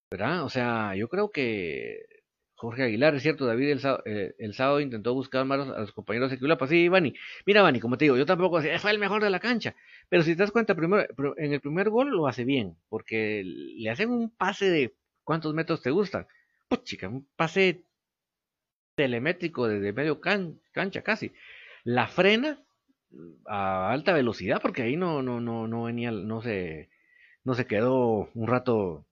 [0.09, 0.43] ¿Verdad?
[0.43, 2.05] O sea, yo creo que
[2.55, 6.31] Jorge Aguilar, es cierto, David el eh, el sábado intentó buscar más a los compañeros
[6.31, 6.67] de Culapa.
[6.67, 7.13] Sí, Vani.
[7.45, 9.75] Mira, Vani, como te digo, yo tampoco fue el mejor de la cancha.
[10.09, 11.05] Pero si te das cuenta, primero,
[11.37, 15.81] en el primer gol lo hace bien, porque le hacen un pase de cuántos metros
[15.81, 16.27] te gustan.
[16.69, 17.83] Pues chica, un pase
[18.95, 21.33] telemétrico desde medio cancha casi.
[21.83, 22.63] La frena
[23.45, 26.89] a alta velocidad, porque ahí no, no, no, no venía, no se,
[27.43, 29.05] no se quedó un rato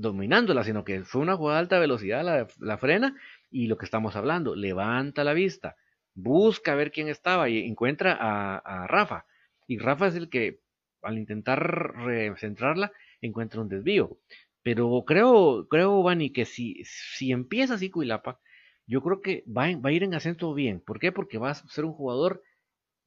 [0.00, 3.16] dominándola, sino que fue una jugada de alta velocidad, la, frena
[3.50, 5.76] y lo que estamos hablando, levanta la vista.
[6.14, 9.26] busca ver quién estaba y encuentra a, Rafa.
[9.66, 10.60] Y Rafa es el que,
[11.02, 11.60] al intentar
[11.96, 14.18] recentrarla, encuentra un desvío.
[14.62, 18.40] Pero creo, creo, Vani, que si, si empieza así Cuilapa,
[18.86, 20.80] yo creo que va, va a ir en ascenso bien.
[20.80, 21.12] ¿Por qué?
[21.12, 22.42] Porque va a ser un jugador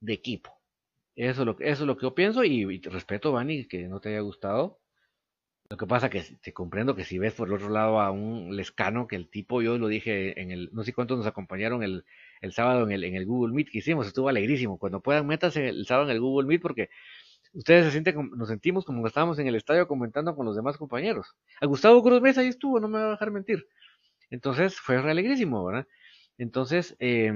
[0.02, 0.60] de equipo.
[1.16, 4.10] Eso es lo, eso es lo que yo pienso y, respeto, Vani, que no te
[4.10, 4.80] haya gustado.
[5.72, 8.56] Lo que pasa que te comprendo que si ves por el otro lado a un
[8.56, 12.06] lescano, que el tipo, yo lo dije en el, no sé cuántos nos acompañaron el,
[12.42, 14.80] el sábado en el, en el Google Meet que hicimos, estuvo alegrísimo.
[14.80, 16.90] Cuando puedan, métanse el sábado en el Google Meet porque
[17.54, 21.36] ustedes se sienten, nos sentimos como estábamos en el estadio comentando con los demás compañeros.
[21.62, 23.68] A Gustavo Cruz Mesa ahí estuvo, no me va a dejar mentir.
[24.32, 25.88] Entonces fue alegrísimo, ¿verdad?
[26.40, 27.32] Entonces, eh,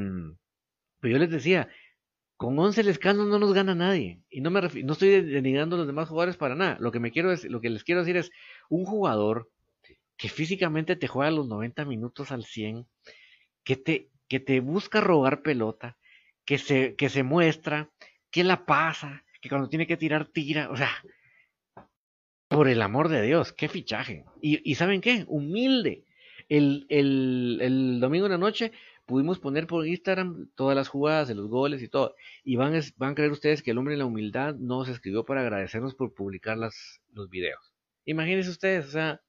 [1.00, 1.70] pues yo les decía,
[2.44, 4.20] con 11 lescanos no nos gana nadie.
[4.30, 6.76] Y no me no estoy denigrando a los demás jugadores para nada.
[6.82, 8.32] Lo que me quiero lo que les quiero decir es
[8.68, 9.50] un jugador
[10.18, 12.86] que físicamente te juega los 90 minutos al 100,
[13.64, 15.98] que te, que te busca robar pelota,
[16.44, 17.90] que se, que se muestra,
[18.30, 20.70] que la pasa, que cuando tiene que tirar, tira.
[20.70, 20.92] O sea,
[22.50, 24.26] por el amor de Dios, qué fichaje.
[24.42, 25.24] Y, y ¿saben qué?
[25.30, 26.04] Humilde.
[26.50, 28.74] El, el, el domingo en la noche
[29.06, 32.16] pudimos poner por Instagram todas las jugadas de los goles y todo.
[32.44, 35.42] Y van, van a creer ustedes que el hombre en la humildad nos escribió para
[35.42, 37.74] agradecernos por publicar las, los videos.
[38.06, 39.22] Imagínense ustedes, o sea,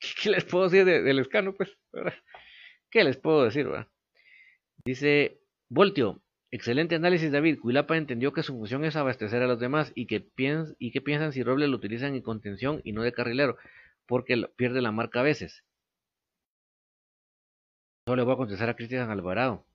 [0.22, 1.54] ¿qué, les puedo decir del escano?
[1.54, 1.76] Pues,
[2.90, 3.66] ¿qué les puedo decir?
[3.66, 3.88] ¿verdad?
[4.84, 7.58] Dice Voltio, excelente análisis David.
[7.60, 11.00] Cuilapa entendió que su función es abastecer a los demás y que, piens y que
[11.00, 13.56] piensan si Robles lo utilizan en contención y no de carrilero,
[14.06, 15.64] porque pierde la marca a veces.
[18.08, 19.66] No le voy a contestar a Cristian Alvarado.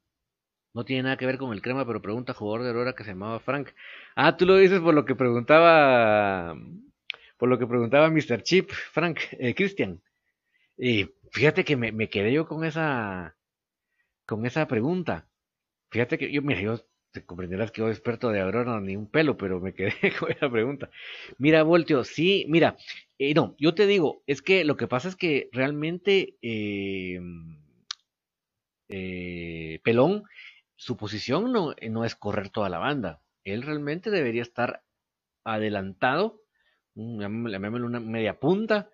[0.73, 3.11] No tiene nada que ver con el crema, pero pregunta jugador de Aurora que se
[3.11, 3.69] llamaba Frank.
[4.15, 6.57] Ah, tú lo dices por lo que preguntaba.
[7.37, 8.41] Por lo que preguntaba Mr.
[8.41, 10.01] Chip, Frank, eh, Cristian.
[10.75, 13.35] Y fíjate que me, quedé yo con esa.
[14.25, 15.27] Con esa pregunta.
[15.91, 16.79] Fíjate que yo, mira, yo
[17.11, 20.49] te comprenderás que soy experto de Aurora ni un pelo, pero me quedé con esa
[20.49, 20.89] pregunta.
[21.37, 22.77] Mira, Voltio, sí, mira,
[23.19, 27.19] eh, no, yo te digo, es que lo que pasa es que realmente eh,
[28.95, 30.23] eh, Pelón,
[30.75, 33.21] su posición no, no, es correr toda la banda.
[33.43, 34.83] Él realmente debería estar
[35.43, 36.43] adelantado,
[36.93, 38.91] llamémoslo una media punta,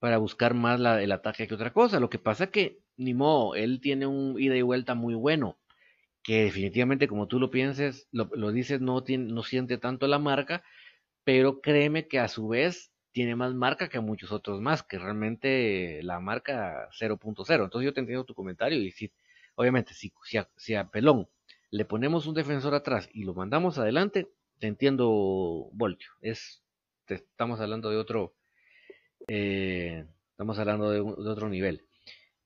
[0.00, 1.98] para buscar más el ataque que otra cosa.
[1.98, 5.58] Lo que pasa que, ni modo, él tiene un ida y vuelta muy bueno,
[6.22, 9.02] que definitivamente, como tú lo pienses, lo, dices, no,
[9.42, 10.62] siente tanto la marca,
[11.24, 16.02] pero créeme que a su vez tiene más marca que muchos otros más, que realmente
[16.02, 17.64] la marca 0.0.
[17.64, 19.10] Entonces yo te entiendo tu comentario y si
[19.58, 21.28] Obviamente, si, a, Pelón
[21.72, 24.28] le ponemos un defensor atrás y lo mandamos adelante,
[24.60, 26.10] te entiendo, Voltio.
[26.20, 26.62] Es,
[27.08, 28.36] estamos hablando de otro,
[29.26, 31.84] eh, estamos hablando de, otro nivel.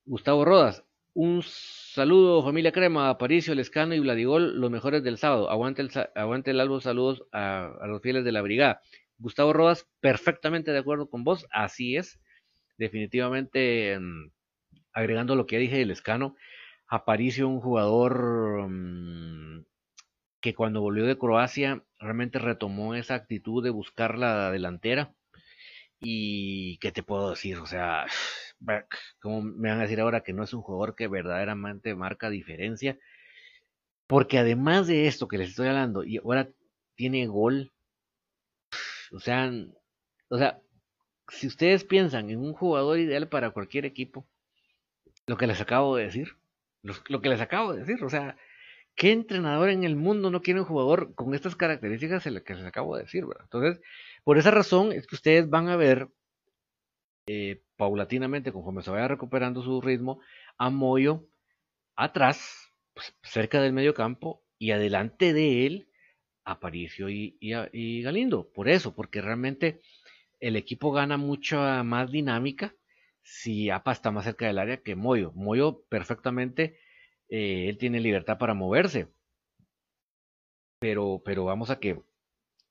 [0.06, 5.50] Gustavo Rodas, un saludo familia Crema, Aparicio, Lescano y Vladigol, los mejores del sábado.
[5.50, 8.80] Aguante el, aguante el saludos a, los fieles de la brigada.
[9.18, 12.18] Gustavo Rodas, perfectamente de acuerdo con vos, así es.
[12.78, 14.30] Definitivamente, mm,
[14.94, 16.36] agregando lo que dije del Lescano,
[16.94, 19.64] Aparicio, un jugador mm,
[20.42, 25.14] que cuando volvió de Croacia realmente retomó esa actitud de buscar la delantera.
[26.00, 28.04] Y qué te puedo decir, o sea,
[29.22, 32.98] como me van a decir ahora que no es un jugador que verdaderamente marca diferencia?
[34.06, 36.50] Porque además de esto que les estoy hablando, y ahora
[36.94, 37.72] tiene gol,
[39.12, 39.50] o sea,
[40.28, 40.60] o sea,
[41.28, 44.26] si ustedes piensan en un jugador ideal para cualquier equipo,
[45.26, 46.36] lo que les acabo de decir,
[46.82, 48.36] lo, que les acabo de decir, o sea,
[48.94, 52.54] ¿qué entrenador en el mundo no quiere un jugador con estas características en las que
[52.54, 53.24] les acabo de decir.
[53.40, 53.80] Entonces,
[54.24, 56.08] por esa razón es que ustedes van a ver
[57.26, 60.20] eh, paulatinamente, conforme se vaya recuperando su ritmo,
[60.58, 61.26] a Moyo
[61.96, 65.88] atrás, pues, cerca del medio campo, y adelante de él,
[66.44, 68.50] Aparicio y, y, Galindo.
[68.52, 69.80] Por eso, porque realmente
[70.40, 72.74] el equipo gana mucha más dinámica
[73.22, 75.32] si APA está más cerca del área que Moyo.
[75.34, 76.78] Moyo perfectamente,
[77.28, 79.08] eh, él tiene libertad para moverse.
[80.78, 82.02] Pero, pero vamos a que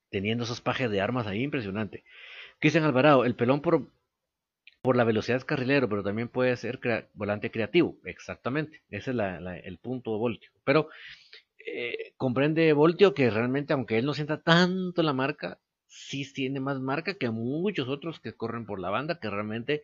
[0.09, 2.03] teniendo esos pajes de armas ahí, impresionante.
[2.59, 3.87] Cristian Alvarado, el pelón por,
[4.81, 6.79] por la velocidad es carrilero, pero también puede ser
[7.13, 7.97] volante creativo.
[8.03, 9.17] Exactamente, ese es
[9.63, 10.51] el punto de Voltio.
[10.65, 10.89] Pero
[11.65, 16.79] eh, comprende Voltio que realmente, aunque él no sienta tanto la marca, sí tiene más
[16.79, 19.83] marca que muchos otros que corren por la banda, que realmente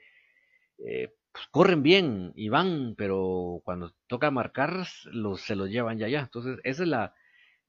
[0.79, 6.07] eh, pues, corren bien y van, pero cuando toca marcar los, se los llevan ya
[6.07, 6.21] ya.
[6.21, 7.13] Entonces, esa es la,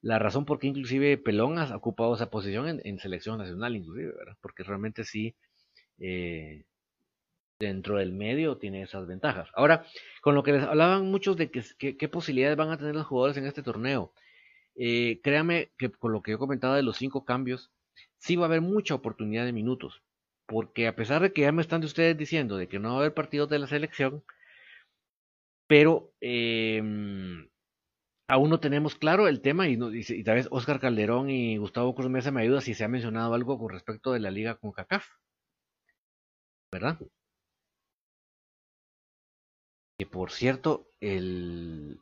[0.01, 4.37] la razón por qué inclusive Pelón ha ocupado esa posición en, selección nacional, inclusive, ¿verdad?
[4.41, 5.35] Porque realmente sí,
[5.99, 6.63] eh,
[7.59, 9.49] dentro del medio tiene esas ventajas.
[9.53, 9.85] Ahora,
[10.21, 13.37] con lo que les hablaban muchos de que, qué posibilidades van a tener los jugadores
[13.37, 14.13] en este torneo.
[14.75, 17.69] Eh, créame que con lo que yo comentaba de los cinco cambios,
[18.17, 20.01] sí va a haber mucha oportunidad de minutos.
[20.49, 22.99] Porque a pesar de que ya me están ustedes diciendo de que no va a
[23.01, 24.23] haber partidos de la selección,
[25.67, 26.81] pero eh,
[28.27, 32.09] aún no tenemos claro el tema y, y, tal vez Oscar Calderón y Gustavo Cruz
[32.09, 35.05] Mesa me ayudan si se ha mencionado algo con respecto de la liga con CACAF.
[36.71, 36.97] ¿Verdad?
[39.99, 41.99] Que por cierto, el...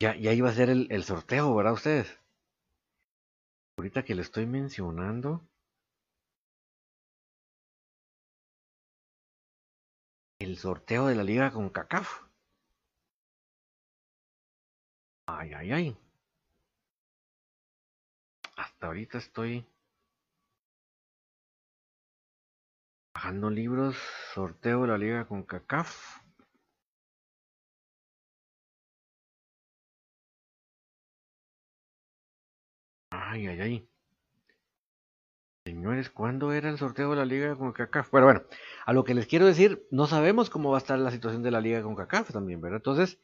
[0.00, 2.18] Ya, ya iba a ser el, el sorteo, ¿verdad ustedes?
[3.76, 5.48] Ahorita que le estoy mencionando.
[10.40, 12.22] El sorteo de la liga con CACAF.
[15.26, 15.96] Ay, ay, ay.
[18.56, 19.66] Hasta ahorita estoy
[23.14, 23.96] bajando libros,
[24.34, 26.20] sorteo de la liga con CACAF.
[33.10, 33.88] Ay, ay, ay.
[35.68, 38.10] Señores, ¿cuándo era el sorteo de la liga con CACAF?
[38.10, 38.42] Bueno, bueno,
[38.86, 41.50] a lo que les quiero decir, no sabemos cómo va a estar la situación de
[41.50, 42.78] la liga con CACAF también, ¿verdad?
[42.78, 43.20] Entonces,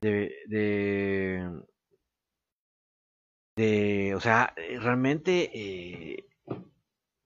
[0.00, 0.32] de,
[3.56, 6.24] de, o sea, realmente eh,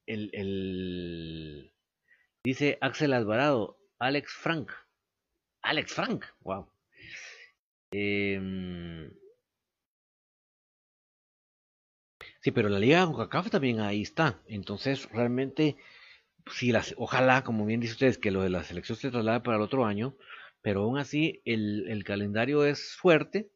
[0.04, 1.72] el, el,
[2.42, 4.72] dice Axel Alvarado, Alex Frank,
[5.62, 6.68] Alex Frank, wow.
[7.92, 9.12] Eh,
[12.44, 14.38] sí, pero la liga con CACAF también ahí está.
[14.46, 15.76] Entonces, realmente,
[16.52, 19.56] si las, ojalá, como bien dice ustedes, que lo de la selección se traslade para
[19.56, 20.14] el otro año,
[20.60, 23.50] pero aún así el, calendario es fuerte,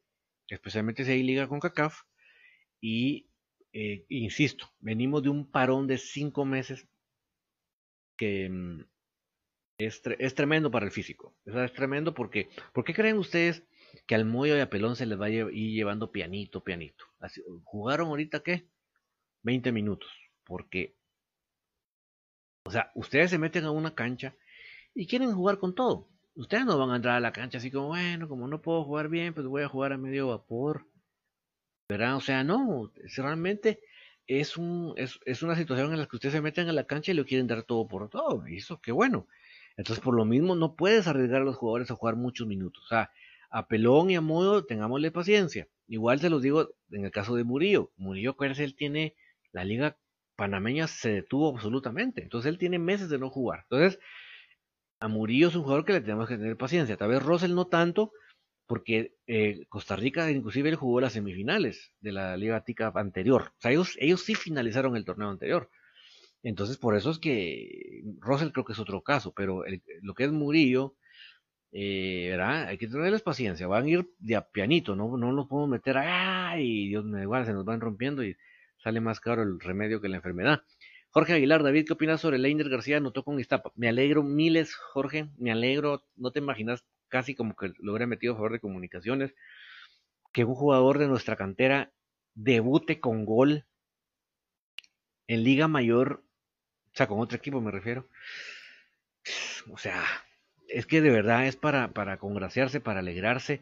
[0.47, 2.01] especialmente si hay liga con CACAF,
[2.81, 3.27] y
[3.73, 6.87] eh, insisto, venimos de un parón de cinco meses
[8.17, 8.85] que mm,
[9.77, 10.01] es,
[10.35, 11.35] tremendo para el físico.
[11.45, 13.63] Es tremendo porque, ¿por qué creen ustedes
[14.07, 17.05] que al Moyo y a Pelón se les va a ir llevando pianito, pianito?
[17.63, 18.67] ¿Jugaron ahorita qué?
[19.49, 20.09] 20 minutos.
[20.43, 20.95] Porque,
[22.65, 24.35] o sea, ustedes se meten a una cancha
[24.93, 27.87] y quieren jugar con todo ustedes no van a entrar a la cancha así como,
[27.89, 30.87] bueno, como no puedo jugar bien, pues voy a jugar a medio vapor.
[31.89, 32.15] ¿Verdad?
[32.15, 33.81] O sea, no, realmente
[34.27, 37.11] es, un, es, es una situación en la que ustedes se meten a la cancha
[37.11, 38.45] y lo quieren dar todo por todo.
[38.45, 39.27] Eso, qué bueno.
[39.75, 42.83] Entonces, por lo mismo, no puedes arriesgar a los jugadores a jugar muchos minutos.
[42.85, 43.11] O sea,
[43.49, 45.67] a Pelón y a Modo, tengámosle paciencia.
[45.87, 47.91] Igual se los digo en el caso de Murillo.
[47.97, 49.15] Murillo, acuérdense, él tiene
[49.51, 49.97] la liga
[50.35, 52.23] panameña se detuvo absolutamente.
[52.23, 53.61] Entonces, él tiene meses de no jugar.
[53.69, 53.99] Entonces,
[54.99, 56.97] a Murillo es un jugador que le tenemos que tener paciencia.
[56.97, 58.11] Tal vez Russell no tanto,
[58.67, 63.51] porque eh, Costa Rica inclusive él jugó las semifinales de la Liga Tica anterior.
[63.57, 65.69] O sea, ellos, ellos sí finalizaron el torneo anterior.
[66.43, 69.63] Entonces, por eso es que Russell creo que es otro caso, pero
[70.01, 70.95] lo que es Murillo,
[71.71, 72.67] eh, ¿verdad?
[72.67, 75.97] Hay que tenerles paciencia, van a ir de a pianito, no, no nos podemos meter
[75.97, 78.35] ay, Dios me igual, se nos van rompiendo y
[78.83, 80.63] sale más caro el remedio que la enfermedad.
[81.11, 82.97] Jorge Aguilar, David, ¿qué opinas sobre Leiner García?
[82.97, 83.71] Anotó con Iztapa.
[83.75, 86.03] Me alegro miles, Jorge, me alegro.
[86.15, 89.33] No te imaginas casi como que lo hubiera metido a favor de comunicaciones.
[90.31, 91.91] Que un jugador de nuestra cantera
[92.35, 93.65] debute con gol
[95.27, 96.23] en Liga Mayor,
[96.93, 98.07] o sea, con otro equipo me refiero.
[99.71, 100.03] O sea,
[100.67, 103.61] es que de verdad es para, para congraciarse, para alegrarse.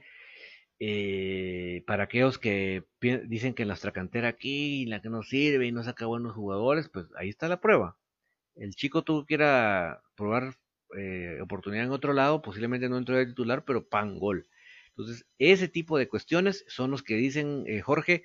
[0.80, 5.84] Eh, para aquellos que dicen que nuestra cantera aquí, la que no sirve y no
[5.84, 7.98] saca buenos jugadores, pues ahí está la prueba.
[8.56, 10.56] El chico tú quiera probar
[10.98, 14.48] eh, oportunidad en otro lado, posiblemente no entró de titular, pero pan, gol.
[14.90, 18.24] Entonces, ese tipo de cuestiones son los que dicen, eh, Jorge,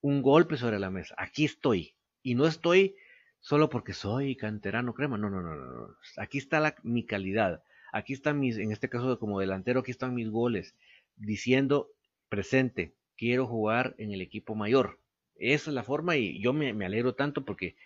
[0.00, 1.14] un golpe sobre la mesa.
[1.18, 1.96] Aquí estoy.
[2.22, 2.96] Y no estoy
[3.40, 5.18] solo porque soy canterano crema.
[5.18, 5.96] No, no, no, no.
[6.18, 7.62] Aquí está la, mi calidad.
[7.92, 10.74] Aquí están mis, en este caso como delantero, aquí están mis goles
[11.20, 11.90] diciendo
[12.28, 14.98] presente, quiero jugar en el equipo mayor.
[15.36, 17.76] Esa es la forma y yo me, alegro tanto porque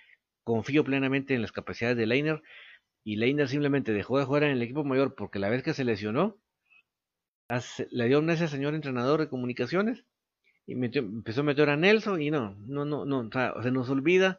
[0.45, 2.43] confío plenamente en las capacidades de Leiner
[3.05, 5.85] y Leiner simplemente dejó de jugar en el equipo mayor porque la vez que se
[5.85, 6.39] lesionó,
[7.91, 10.05] le dio ese señor entrenador de comunicaciones
[10.67, 13.31] y empezó a meter a Nelson y no, no, no, no,
[13.63, 14.39] se nos olvida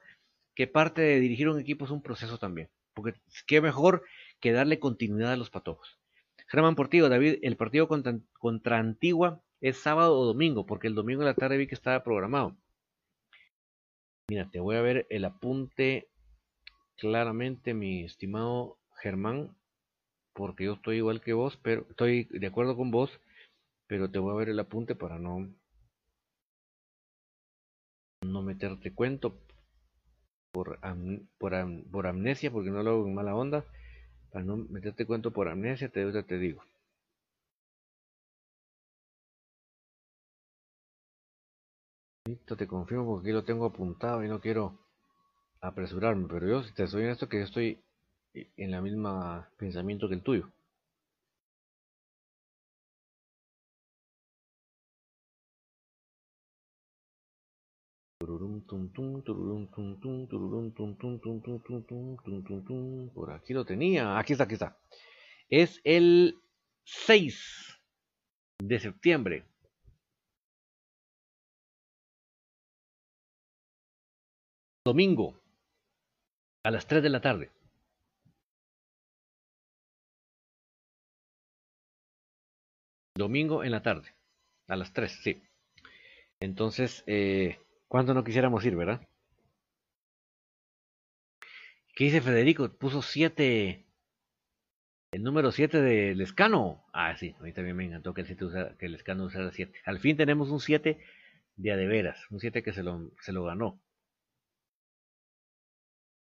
[0.55, 3.13] que parte de dirigir un equipo es un proceso también, porque
[3.45, 4.03] qué mejor
[4.39, 5.99] que darle continuidad a los patojos.
[6.47, 11.27] Germán Portillo, David, el partido contra, Antigua es sábado o domingo, porque el domingo de
[11.27, 12.55] la tarde vi que estaba programado.
[14.29, 16.07] Mira, te voy a ver el apunte
[16.97, 19.55] claramente, mi estimado Germán,
[20.33, 23.19] porque yo estoy igual que vos, pero estoy de acuerdo con vos,
[23.87, 25.49] pero te voy a ver el apunte para no
[28.21, 29.39] no meterte cuento.
[30.51, 30.79] por,
[31.37, 33.65] por, amnesia, porque no lo hago en mala onda.
[34.35, 36.61] Para no meterte cuento por amnesia, te, te digo.
[42.25, 44.77] Listo, te confirmo porque aquí lo tengo apuntado y no quiero
[45.61, 47.79] apresurarme, pero yo, si te soy esto que yo estoy
[48.33, 50.51] en la misma pensamiento que el tuyo.
[63.13, 64.17] Por aquí lo tenía.
[64.17, 64.77] Aquí está, aquí está.
[65.49, 66.39] Es el
[66.85, 67.79] 6
[68.59, 69.45] de septiembre.
[74.85, 75.39] Domingo.
[76.63, 77.51] A las 3 de la tarde.
[83.17, 84.13] Domingo en la tarde.
[84.67, 85.41] A las 3, sí.
[86.39, 89.01] Entonces, eh, ¿Cuánto no quisiéramos ir, verdad?
[91.95, 92.69] ¿Qué dice Federico?
[92.77, 93.85] Puso 7.
[95.11, 96.83] El número 7 del escano.
[96.93, 99.79] Ah, sí, a mí también me encantó que el, que el escano usara 7.
[99.85, 100.99] Al fin tenemos un 7
[101.55, 102.19] de adeveras.
[102.31, 103.81] Un 7 que se lo, se lo ganó.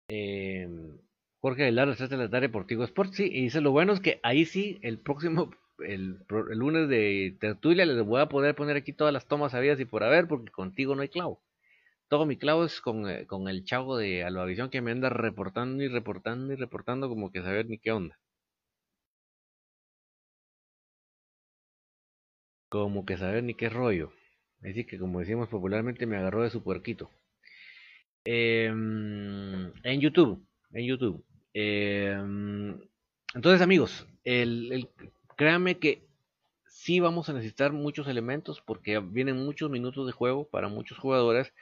[0.10, 0.68] Eh,
[1.40, 3.14] Jorge Aguilar, 3 de la tarde por Tigo Sport.
[3.14, 7.86] Sí, y dice: Lo bueno es que ahí sí, el próximo el, lunes de tertulia
[7.86, 10.96] les voy a poder poner aquí todas las tomas habidas y por haber, porque contigo
[10.96, 11.42] no hay clavo.
[12.10, 15.84] Todo mi clavo es con, eh, con el chavo de Albavisión que me anda reportando
[15.84, 18.18] y reportando y reportando como que saber ni qué onda.
[22.70, 24.12] Como que saber ni qué rollo.
[24.62, 27.10] Así que como decimos popularmente me agarró de su puerquito.
[28.26, 31.24] Em, en YouTube, en YouTube.
[31.54, 32.80] Em,
[33.34, 34.90] entonces amigos, el,
[35.36, 36.06] créanme que
[36.68, 41.54] sí vamos a necesitar muchos elementos porque vienen muchos minutos de juego para muchos jugadores.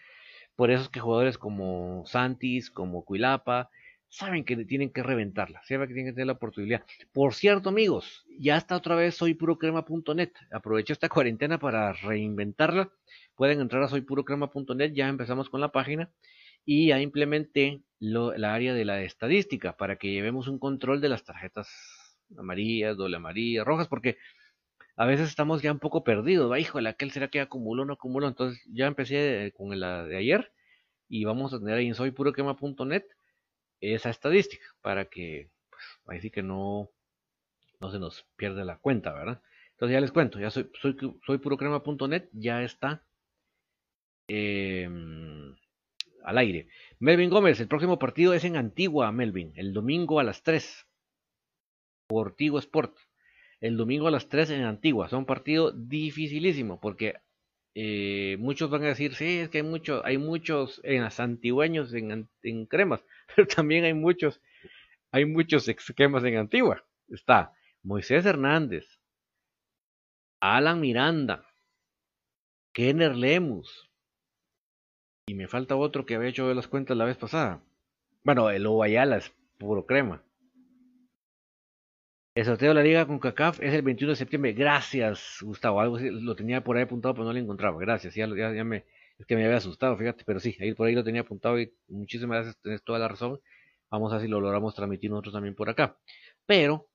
[0.55, 3.69] Por eso es que jugadores como Santis, como Cuilapa,
[4.09, 6.83] saben que tienen que reventarla, saben que tienen que tener la oportunidad.
[7.11, 10.31] Por cierto, amigos, ya está otra vez soypurocrema.net.
[10.51, 12.91] Aprovecho esta cuarentena para reinventarla.
[13.35, 16.11] Pueden entrar a soypurocrema.net, ya empezamos con la página
[16.65, 21.23] y ya implementé la área de la estadística para que llevemos un control de las
[21.23, 21.67] tarjetas
[22.37, 24.17] amarillas, doble amarillas, rojas, porque
[24.95, 28.27] a veces estamos ya un poco perdidos, va, híjole, aquel será que acumuló no acumuló,
[28.27, 30.51] entonces ya empecé con la de ayer
[31.09, 33.03] y vamos a tener ahí en soypuroquema.net
[33.81, 36.89] esa estadística para que, pues, ahí sí que no,
[37.79, 39.41] no se nos pierda la cuenta, ¿verdad?
[39.71, 40.95] Entonces ya les cuento, ya soy, soy,
[41.25, 43.03] soypurocrema.net, ya está
[44.27, 45.55] em,
[46.23, 46.67] al aire.
[46.99, 50.85] Melvin Gómez, el próximo partido es en Antigua, Melvin, el domingo a las 3
[52.07, 52.97] por Tigo Sport.
[53.61, 55.07] El domingo a las 3 en Antigua.
[55.07, 57.15] Es un partido dificilísimo porque
[57.75, 61.93] eh, muchos van a decir, sí, es que hay, mucho, hay muchos en las antigüeños
[61.93, 63.03] en, en, cremas,
[63.35, 64.41] pero también hay muchos,
[65.11, 66.85] hay muchos esquemas en Antigua.
[67.09, 68.85] Está Moisés Hernández,
[70.39, 71.47] Alan Miranda,
[72.73, 73.89] Kenner Lemus,
[75.25, 77.63] y me falta otro que había hecho de las cuentas la vez pasada.
[78.23, 80.23] Bueno, el Ovayala es puro crema.
[82.35, 84.53] El sorteo de la liga con CACAF es el 21 de septiembre.
[84.53, 85.79] Gracias, Gustavo.
[85.79, 87.79] Algo lo tenía por ahí apuntado, pero no lo encontraba.
[87.79, 88.15] Gracias.
[88.15, 88.85] Ya, me,
[89.19, 90.23] es que me había asustado, fíjate.
[90.25, 92.57] Pero sí, ahí por ahí lo tenía apuntado y muchísimas gracias.
[92.61, 93.39] Tienes toda la razón.
[93.91, 95.97] Vamos a ver si lo logramos transmitir nosotros también por acá.
[96.47, 96.89] Pero,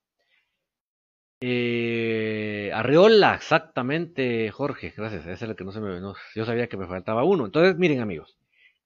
[1.40, 4.92] eh, Arreola, exactamente, Jorge.
[4.96, 5.22] Gracias.
[5.22, 6.00] Ese es el que no se me.
[6.00, 7.46] No, yo sabía que me faltaba uno.
[7.46, 8.36] Entonces, miren, amigos.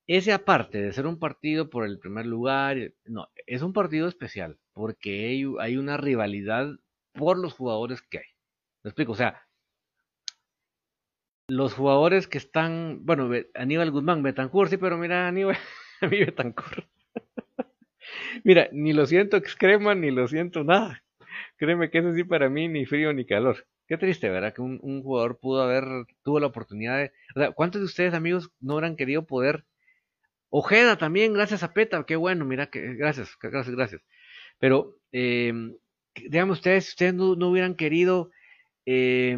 [0.07, 2.77] Ese aparte de ser un partido por el primer lugar,
[3.07, 6.69] no, es un partido especial porque hay, una rivalidad
[7.13, 8.25] por los jugadores que hay.
[8.83, 9.13] ¿Me explico?
[9.13, 9.47] O sea,
[11.49, 15.57] los jugadores que están, bueno, Aníbal Guzmán, Betancourt, sí, pero mira, Aníbal,
[16.01, 16.87] a mí Betancourt.
[18.45, 21.03] mira, ni lo siento excrema, ni lo siento nada.
[21.57, 23.67] Créeme que eso sí para mí ni frío ni calor.
[23.87, 24.55] Qué triste, ¿verdad?
[24.55, 25.85] Que un, un jugador pudo haber,
[26.23, 27.13] tuvo la oportunidad de...
[27.37, 29.65] O sea, ¿cuántos de ustedes, amigos, no habrán querido poder
[30.55, 34.03] Ojeda también, gracias a Peta, qué bueno, mira, que, gracias, gracias, gracias.
[34.63, 35.53] Pero, eh,
[36.15, 38.31] digamos ustedes, ustedes no, hubieran querido
[38.87, 39.37] eh,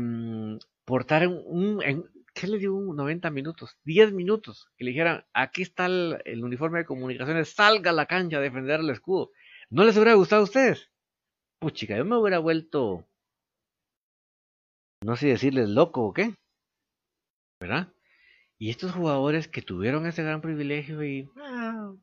[0.85, 2.05] portar un, en,
[2.35, 2.79] ¿qué le digo?
[2.93, 7.95] 90 minutos, 10 minutos, que le dijeran, aquí está el, uniforme de comunicaciones, salga a
[7.95, 9.31] la cancha a defender el escudo.
[9.71, 10.91] ¿No les hubiera gustado a ustedes?
[11.59, 13.09] Puchica, yo me hubiera vuelto,
[15.03, 16.35] no sé decirles loco o qué,
[17.59, 17.95] ¿verdad?
[18.59, 21.31] Y estos jugadores que tuvieron ese gran privilegio y...
[21.39, 21.95] Ah,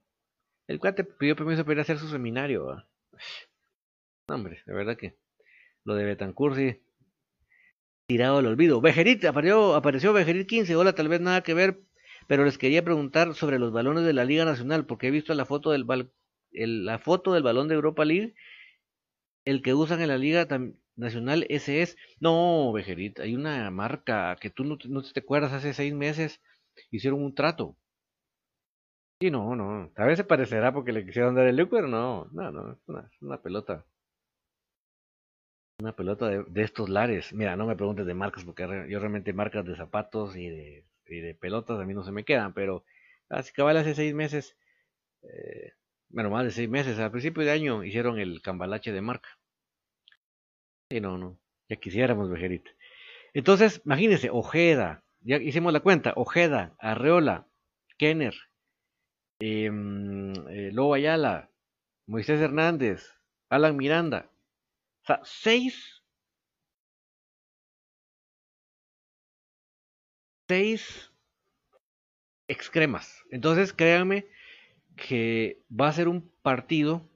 [0.68, 2.84] el cuate pidió permiso para ir a hacer su seminario.
[4.28, 5.18] Hombre, de verdad que
[5.84, 6.82] lo de Betancourt sí.
[8.08, 8.82] Tirado al olvido.
[8.82, 10.76] Vejerit, apareció, apareció Vejerit 15.
[10.76, 11.82] Hola, tal vez nada que ver.
[12.28, 15.46] pero les quería preguntar sobre los balones de la Liga Nacional, porque he visto la
[15.46, 15.86] foto del,
[16.52, 18.36] la foto del balón de Europa League,
[19.46, 20.48] el que usan en la Liga
[20.96, 21.98] Nacional, ese es.
[22.20, 26.42] No, Vejerita, hay una marca que tú no, no te acuerdas, hace seis meses
[26.90, 27.78] hicieron un trato.
[29.22, 29.92] Sí, no, no.
[29.96, 33.40] A veces parecerá porque le quisieron dar el look, pero no, no, no, es una,
[33.40, 33.86] pelota.
[35.80, 37.32] Una pelota de, estos lares.
[37.32, 41.36] Mira, no me preguntes de marcas porque yo realmente marcas de zapatos y de, de
[41.36, 42.84] pelotas a mí no se me quedan, pero
[43.30, 44.58] así cabal hace seis meses,
[45.22, 45.74] eh,
[46.10, 49.30] bueno, más de seis meses, al principio de año hicieron el cambalache de marca.
[50.90, 51.38] Y no, no,
[51.70, 52.72] ya quisiéramos, Vejerita.
[53.34, 57.46] Entonces, imagínense, Ojeda, ya hicimos la cuenta, Ojeda, Arreola,
[58.00, 58.34] Kenner,
[59.42, 61.50] eh, Lobo Ayala,
[62.08, 63.04] Moisés Hernández,
[63.50, 64.30] Alan Miranda.
[65.04, 66.04] O sea, seis,
[70.48, 71.12] seis
[72.48, 73.24] excremas.
[73.32, 74.28] Entonces, créanme
[74.96, 77.10] que va a ser un partido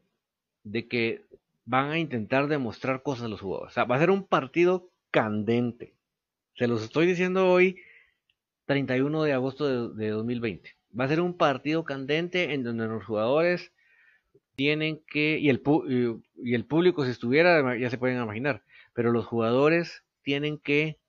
[0.64, 1.26] de que
[1.66, 3.72] van a intentar demostrar cosas a los jugadores.
[3.72, 5.96] O sea, va a ser un partido candente.
[6.56, 7.82] Se los estoy diciendo hoy,
[8.66, 10.75] 31 de agosto de, 2020.
[10.98, 13.72] Va a ser un partido candente en donde los jugadores
[14.56, 15.62] tienen que, y el,
[16.38, 21.00] y el público si estuviera, ya se pueden imaginar, pero los jugadores tienen que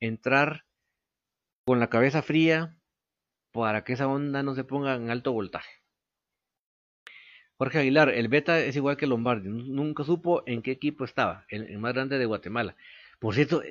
[0.00, 0.64] entrar
[1.64, 2.76] con la cabeza fría
[3.52, 5.82] para que esa onda no se ponga en alto voltaje.
[7.56, 11.78] Jorge Aguilar, el beta es igual que Lombardi, nunca supo en qué equipo estaba, el,
[11.78, 12.76] más grande de Guatemala.
[13.20, 13.62] Por cierto,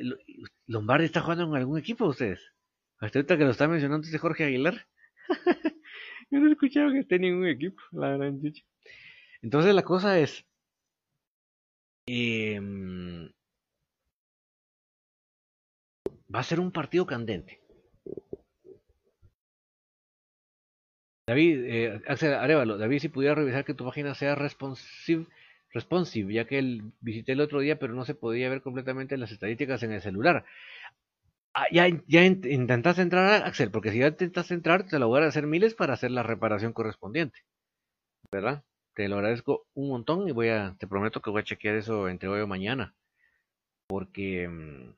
[0.66, 2.54] Lombardi está jugando en algún equipo ustedes.
[3.00, 4.88] Hasta ahorita que lo está mencionando este Jorge Aguilar.
[6.32, 8.34] Yo no he escuchado que esté ningún equipo, la verdad.
[9.42, 10.46] Entonces la cosa es.
[12.08, 13.30] Em,
[16.34, 17.62] va a ser un partido candente.
[21.28, 25.28] David, eh, Axel Arevalo, David, si pudiera revisar que tu página sea responsive,
[25.72, 29.32] responsive, ya que el, visité el otro día, pero no se podía ver completamente las
[29.32, 30.46] estadísticas en el celular.
[31.54, 35.28] Ah, ya, ya intentaste entrar, Axel, porque si ya intentaste entrar, te lo voy a
[35.28, 37.40] hacer miles para hacer la reparación correspondiente.
[38.32, 38.64] ¿Verdad?
[38.96, 42.10] Te lo agradezco un montón y voy a, te prometo que voy a chequear eso
[42.10, 42.96] entre hoy o mañana.
[43.88, 44.94] Porque mm,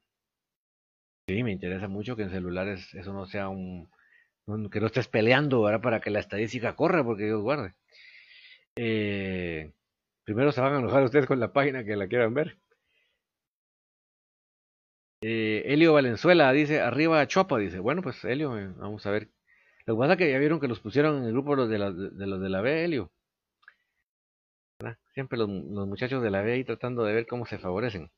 [1.28, 3.90] sí, me interesa mucho que en celulares eso no sea un,
[4.72, 7.74] que no estés peleando ahora para que la estadística corra, porque Dios guarde.
[8.76, 9.74] Eh,
[10.24, 12.58] primero se van a enojar ustedes con la página que la quieran ver.
[15.24, 19.30] Eh, Elio Valenzuela dice, arriba Chopa, dice, bueno, pues Elio, eh, vamos a ver.
[19.86, 22.42] Lo que pasa es que ya vieron que los pusieron en el grupo de, los
[22.42, 23.12] de la B, Elio.
[25.16, 28.12] Siempre los, los muchachos de la B ahí tratando de ver cómo se favorecen.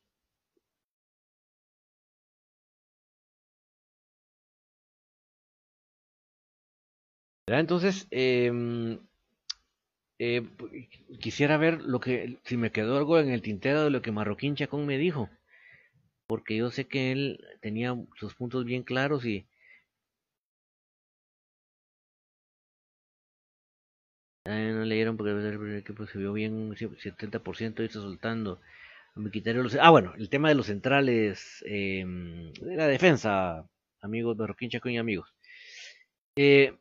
[7.48, 8.98] Entonces, em,
[10.18, 10.42] eh,
[11.20, 14.54] quisiera ver lo que, si me quedó algo en el tintero de lo que Marroquín
[14.56, 15.28] Chacón me dijo,
[16.26, 19.46] porque yo sé que él tenía sus puntos bien claros y
[24.44, 25.32] no leyeron porque
[26.12, 28.60] se vio bien 70% y está soltando.
[29.16, 29.76] Los...
[29.80, 33.66] Ah, bueno, el tema de los centrales, em, de la defensa,
[34.00, 35.32] amigos Marroquín Chacón y amigos.
[36.36, 36.76] Eh,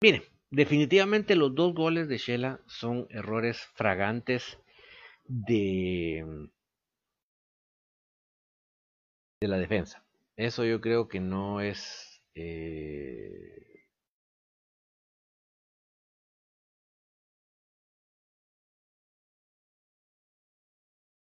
[0.00, 4.58] Miren, definitivamente los dos goles de Shela son errores fragantes
[5.26, 6.24] de,
[9.40, 10.04] de la defensa.
[10.36, 12.22] Eso yo creo que no es...
[12.34, 13.82] Eh,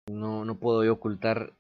[0.08, 1.54] no, no puedo ocultar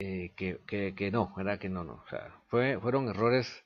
[0.00, 0.60] eh, que,
[0.96, 1.58] que, no, ¿verdad?
[1.60, 2.02] Que no, no.
[2.06, 3.64] O sea, fue, fueron errores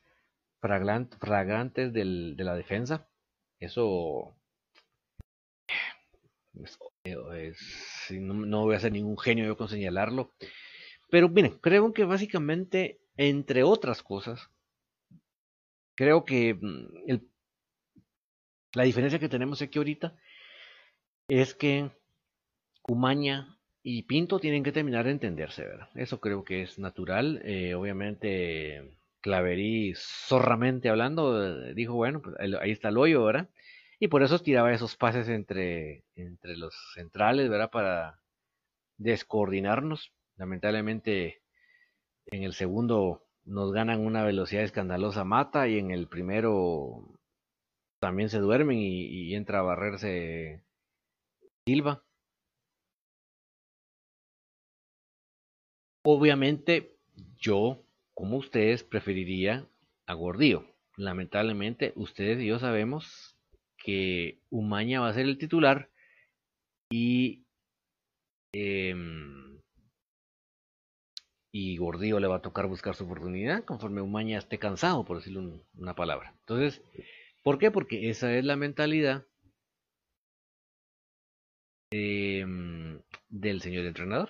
[0.61, 3.07] fragantes del, de la defensa.
[3.59, 4.35] Eso
[8.11, 10.31] no, voy a ser ningún genio yo con señalarlo.
[11.13, 14.49] Pero miren, creo que básicamente, entre otras cosas,
[15.93, 17.19] creo que mm,
[18.73, 20.15] la diferencia que tenemos aquí ahorita
[21.27, 21.91] es que
[22.81, 25.89] Cumaña y Pinto tienen que terminar de entenderse, ¿verdad?
[25.93, 27.43] Eso creo que es natural.
[27.45, 33.49] Eh, obviamente Claverí, zorramente hablando, eh, dijo, bueno, pues ahí está el hoyo, ¿verdad?
[33.99, 37.69] Y por eso tiraba esos pases entre, entre los centrales, ¿verdad?
[37.69, 38.19] Para
[38.97, 40.11] descoordinarnos.
[40.43, 41.41] Lamentablemente,
[42.25, 47.17] en el segundo nos ganan una velocidad escandalosa Mata y en el primero
[48.01, 50.65] también se duermen y, entra a barrerse
[51.65, 52.03] Silva.
[56.03, 56.97] Obviamente,
[57.37, 57.81] yo
[58.13, 59.65] como ustedes, preferiría
[60.05, 60.65] a Gordillo.
[60.97, 63.37] lamentablemente, ustedes y yo sabemos
[63.77, 65.89] que Umaña va a ser el titular
[66.91, 67.45] y
[68.51, 69.52] em,
[71.55, 75.63] y Gordillo le va a tocar buscar su oportunidad conforme Umaña esté cansado, por decirlo
[75.75, 76.33] una palabra.
[76.39, 76.81] Entonces,
[77.43, 77.69] ¿por qué?
[77.69, 79.27] Porque esa es la mentalidad
[81.91, 82.99] em,
[83.29, 84.29] del señor entrenador.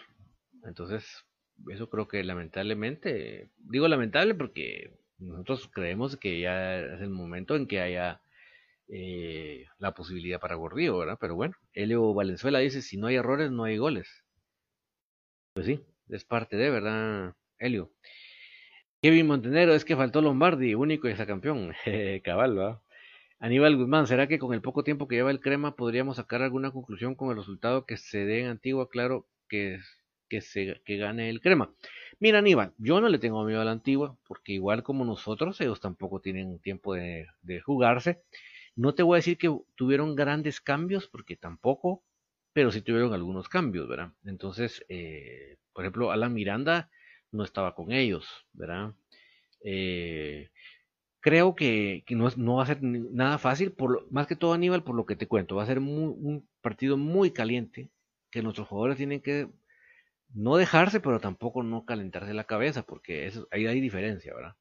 [0.66, 1.26] Entonces,
[1.70, 7.68] eso creo que lamentablemente, digo lamentable porque nosotros creemos que ya es el momento en
[7.68, 8.22] que haya
[8.90, 11.18] eh, la posibilidad para Gordillo, ¿verdad?
[11.22, 14.26] Pero bueno, Elio Valenzuela dice, si no hay errores, no hay goles.
[15.54, 15.86] Pues sí,
[16.16, 17.92] es parte de, ¿verdad, Helio?
[19.02, 21.74] Kevin Montenero, es que faltó Lombardi, único y campeón.
[22.24, 22.82] Cabal, ¿verdad?
[23.40, 26.72] Aníbal Guzmán, ¿será que con el poco tiempo que lleva el crema podríamos sacar alguna
[26.72, 28.90] conclusión con el resultado que se dé en Antigua?
[28.90, 29.80] Claro que,
[30.30, 31.74] que, se, que gane el crema.
[32.20, 35.82] Mira, Aníbal, yo no le tengo miedo a la Antigua, porque igual como nosotros, ellos
[35.82, 38.24] tampoco tienen tiempo de, de jugarse.
[38.78, 42.02] No te voy a decir que tuvieron grandes cambios, porque tampoco,
[42.54, 44.12] pero sí tuvieron algunos cambios, ¿verdad?
[44.26, 46.90] Entonces, eh, por ejemplo, Alan Miranda
[47.32, 48.94] no estaba con ellos, ¿verdad?
[49.64, 50.50] Eh,
[51.20, 55.06] creo que, no, va a ser nada fácil, por más que todo Aníbal, por lo
[55.06, 57.90] que te cuento, va a ser un partido muy caliente,
[58.30, 59.50] que nuestros jugadores tienen que
[60.34, 64.56] no dejarse, pero tampoco no calentarse la cabeza, porque ahí hay diferencia, ¿verdad?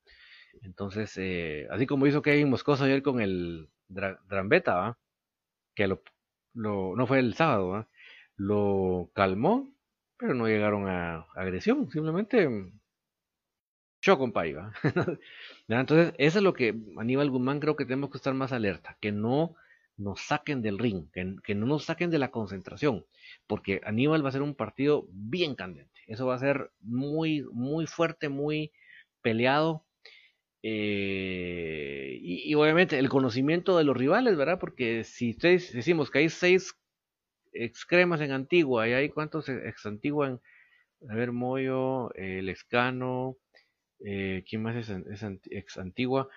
[0.63, 4.99] Entonces, eh, así como hizo Kevin Moscoso ayer con el Drambeta, ¿va?
[5.75, 6.03] que lo,
[6.55, 7.89] no fue el sábado,
[8.37, 9.73] lo calmó,
[10.17, 12.49] pero no llegaron a, agresión, simplemente
[14.01, 14.57] yo compadre.
[15.69, 19.13] Entonces, eso es lo que Aníbal Guzmán creo que tenemos que estar más alerta, que
[19.13, 19.55] no
[19.97, 23.07] nos saquen del ring, que, que, no nos saquen de la concentración,
[23.47, 27.87] porque Aníbal va a ser un partido bien candente, eso va a ser muy, muy
[27.87, 28.73] fuerte, muy
[29.23, 29.85] peleado,
[30.63, 34.59] eh, y, obviamente el conocimiento de los rivales, ¿verdad?
[34.61, 36.75] Porque si ustedes decimos que hay seis
[37.53, 40.41] excremas en Antigua, y hay cuántos ex Antigua en,
[41.11, 43.37] a ver, Moyo, el Escano,
[44.05, 46.29] eh, ¿quién más es, ex Antigua?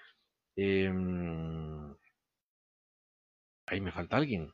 [0.56, 1.96] Em,
[3.68, 4.54] ahí me falta alguien.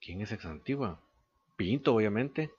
[0.00, 1.00] ¿Quién es ex Antigua?
[1.56, 2.50] Pinto, obviamente.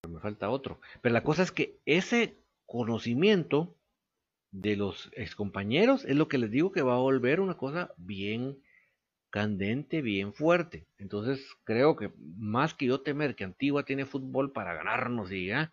[0.00, 0.80] Pero me falta otro.
[1.02, 2.36] Pero la cosa es que ese
[2.66, 3.76] conocimiento
[4.50, 8.58] de los excompañeros es lo que les digo que va a volver una cosa bien
[9.30, 10.86] candente, bien fuerte.
[10.96, 15.72] Entonces creo que más que yo temer que Antigua tiene fútbol para ganarnos y ya,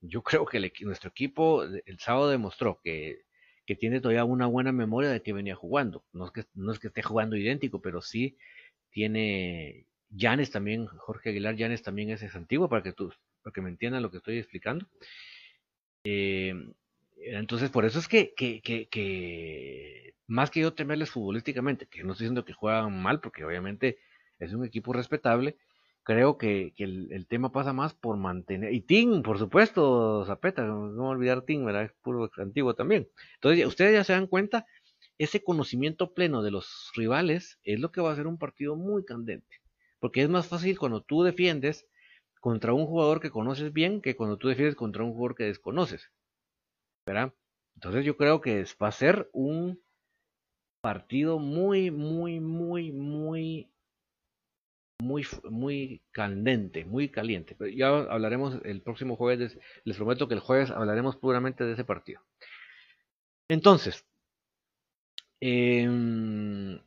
[0.00, 3.22] yo creo que nuestro equipo el sábado demostró que,
[3.64, 6.04] que, tiene todavía una buena memoria de que venía jugando.
[6.12, 8.36] No es que, no es que esté jugando idéntico, pero sí
[8.90, 13.12] tiene Llanes también, Jorge Aguilar Llanes también es, es antiguo para que tú,
[13.42, 14.86] para que me entiendan lo que estoy explicando.
[16.08, 16.54] Eh,
[17.16, 22.26] entonces, por eso es que, que, que, más que yo temerles futbolísticamente, que no estoy
[22.26, 23.98] diciendo que juegan mal, porque obviamente
[24.38, 25.56] es un equipo respetable,
[26.04, 28.72] creo que, el, tema pasa más por mantener.
[28.72, 31.84] Y Tim, por supuesto, Zapeta, no olvidar Tim, ¿verdad?
[31.84, 33.08] Es puro antiguo también.
[33.34, 34.64] Entonces, ustedes ya se dan cuenta,
[35.18, 39.04] ese conocimiento pleno de los rivales es lo que va a ser un partido muy
[39.04, 39.56] candente.
[39.98, 41.88] Porque es más fácil cuando tú defiendes
[42.40, 46.10] contra un jugador que conoces bien que cuando tú defiendes contra un jugador que desconoces.
[47.06, 47.32] ¿Verdad?
[47.74, 49.80] Entonces yo creo que va a ser un
[50.80, 53.68] partido muy, muy, muy, muy,
[55.00, 57.54] muy, muy candente, muy caliente.
[57.56, 61.84] Pero ya hablaremos el próximo jueves, les prometo que el jueves hablaremos puramente de ese
[61.84, 62.22] partido.
[63.48, 64.04] Entonces,
[65.40, 66.80] eh,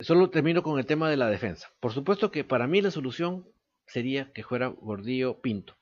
[0.00, 1.70] Solo termino con el tema de la defensa.
[1.78, 3.46] Por supuesto que para mí la solución
[3.86, 5.76] sería que fuera Gordillo Pinto.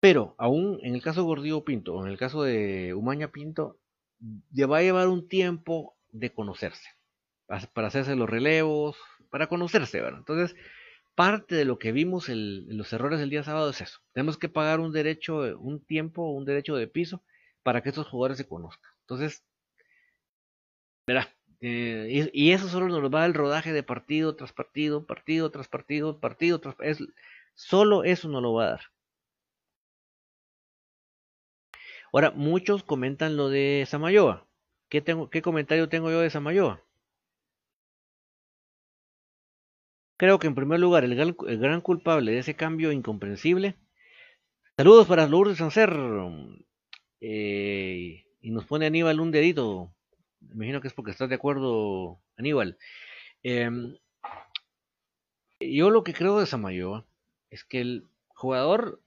[0.00, 3.78] Pero aún en el caso de Gordillo Pinto o en el caso de Umaña Pinto,
[4.50, 6.88] ya va a llevar un tiempo de conocerse,
[7.74, 8.96] para hacerse los relevos,
[9.30, 10.20] para conocerse, ¿verdad?
[10.20, 10.56] Entonces,
[11.14, 14.00] parte de lo que vimos en los errores del día sábado es eso.
[14.12, 17.22] Tenemos que pagar un derecho, un tiempo, un derecho de piso
[17.62, 18.90] para que estos jugadores se conozcan.
[19.02, 19.44] Entonces,
[21.06, 21.28] verá,
[21.60, 26.18] eh, y, eso solo nos va el rodaje de partido tras partido, partido tras partido,
[26.18, 26.98] partido tras es,
[27.54, 28.80] solo eso nos lo va a dar.
[32.12, 34.46] Ahora, muchos comentan lo de Samayoa.
[34.88, 36.82] ¿Qué, tengo, ¿Qué comentario tengo yo de Samayoa?
[40.16, 43.76] Creo que en primer lugar, el gran, gran culpable de ese cambio incomprensible.
[44.76, 45.90] Saludos para Lourdes Sancer.
[47.20, 49.94] Eh, y nos pone Aníbal un dedito
[50.40, 52.78] me imagino que es porque estás de acuerdo, Aníbal.
[53.42, 53.96] Em,
[55.60, 57.06] yo lo que creo de Samayoa
[57.50, 59.00] es que el jugador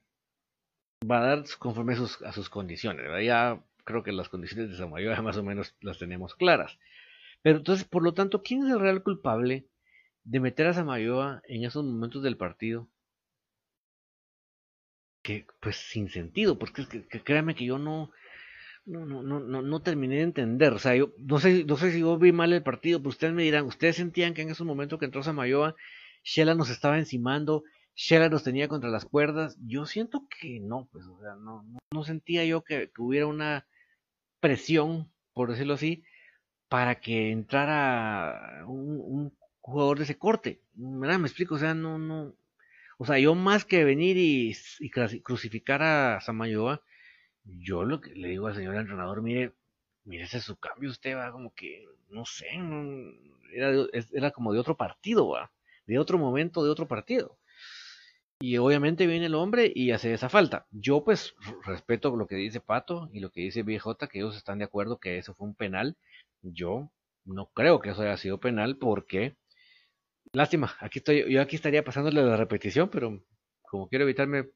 [1.09, 3.05] va a dar conforme a sus, a sus condiciones.
[3.25, 6.77] Ya creo que las condiciones de Samayoa más o menos las tenemos claras.
[7.41, 9.67] Pero entonces, por lo tanto, ¿quién es el real culpable
[10.23, 12.87] de meter a Samayoa en esos momentos del partido?
[15.21, 18.11] Que, pues, sin sentido, porque es que, créame que yo no,
[18.85, 20.73] no, no, no, no, terminé de entender.
[20.73, 23.33] O sea, yo no sé, no sé si yo vi mal el partido, pero ustedes
[23.33, 25.75] me dirán, ¿ustedes sentían que en esos momentos que entró Samayoa,
[26.23, 27.63] Shela nos estaba encimando,
[27.95, 29.57] Shela nos tenía contra las cuerdas?
[29.65, 33.67] Yo siento que no, pues, o sea, no, no, sentía yo que, hubiera una
[34.39, 36.03] presión, por decirlo así,
[36.67, 40.61] para que entrara un, jugador de ese corte.
[40.73, 41.19] ¿Verdad?
[41.19, 42.35] Me explico, o sea, no, no.
[42.97, 44.53] O sea, yo más que venir y,
[45.21, 46.81] crucificar a Samayoa,
[47.45, 49.53] yo lo que le digo al señor entrenador, mire,
[50.05, 52.47] mire ese su cambio, usted va como que, no sé,
[53.53, 53.71] era,
[54.11, 55.51] era, como de otro partido, va,
[55.85, 57.37] de otro momento, de otro partido.
[58.39, 60.67] Y obviamente viene el hombre y hace esa falta.
[60.71, 61.33] Yo pues
[61.65, 64.99] respeto lo que dice Pato y lo que dice BJ, que ellos están de acuerdo
[64.99, 65.95] que eso fue un penal.
[66.41, 66.91] Yo
[67.25, 69.37] no creo que eso haya sido penal porque,
[70.33, 73.23] lástima, aquí estoy, yo aquí estaría pasándole la repetición, pero
[73.61, 74.49] como quiero evitarme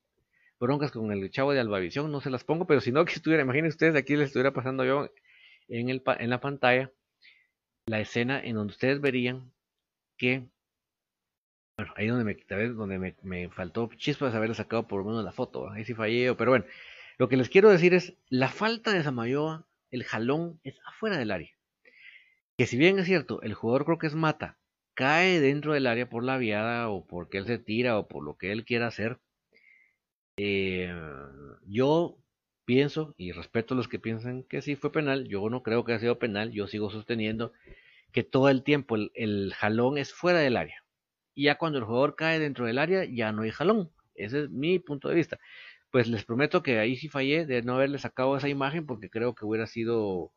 [0.59, 3.43] broncas con el chavo de Albavisión, no se las pongo, pero si no, que estuviera,
[3.43, 5.09] imaginen ustedes, aquí les estuviera pasando yo
[5.67, 6.91] en, el, en la pantalla
[7.87, 9.51] la escena en donde ustedes verían
[10.17, 10.47] que
[11.77, 15.31] bueno, ahí donde me, donde me, me faltó chispas haber sacado por lo menos la
[15.31, 16.65] foto, ahí sí fallé, pero bueno,
[17.19, 21.31] lo que les quiero decir es, la falta de Samayoa, el jalón es afuera del
[21.31, 21.51] área.
[22.57, 24.57] Que si bien es cierto, el jugador creo que es Mata,
[24.95, 28.37] cae dentro del área por la viada o porque él se tira o por lo
[28.37, 29.19] que él quiera hacer,
[30.37, 30.93] eh,
[31.65, 32.17] yo
[32.65, 35.93] pienso y respeto a los que piensan que sí fue penal, yo no creo que
[35.93, 37.53] haya sido penal, yo sigo sosteniendo
[38.11, 40.83] que todo el tiempo el jalón es fuera del área
[41.37, 43.91] y ya cuando el jugador cae dentro del área ya no hay jalón.
[44.15, 45.39] Ese es mi punto de vista.
[45.91, 49.35] Pues les prometo que ahí sí fallé de no haberle sacado esa imagen porque creo
[49.35, 50.33] que hubiera sido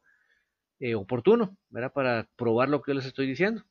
[0.78, 1.92] eh, oportuno, ¿verdad?
[1.94, 3.64] Para probar lo que yo les estoy diciendo.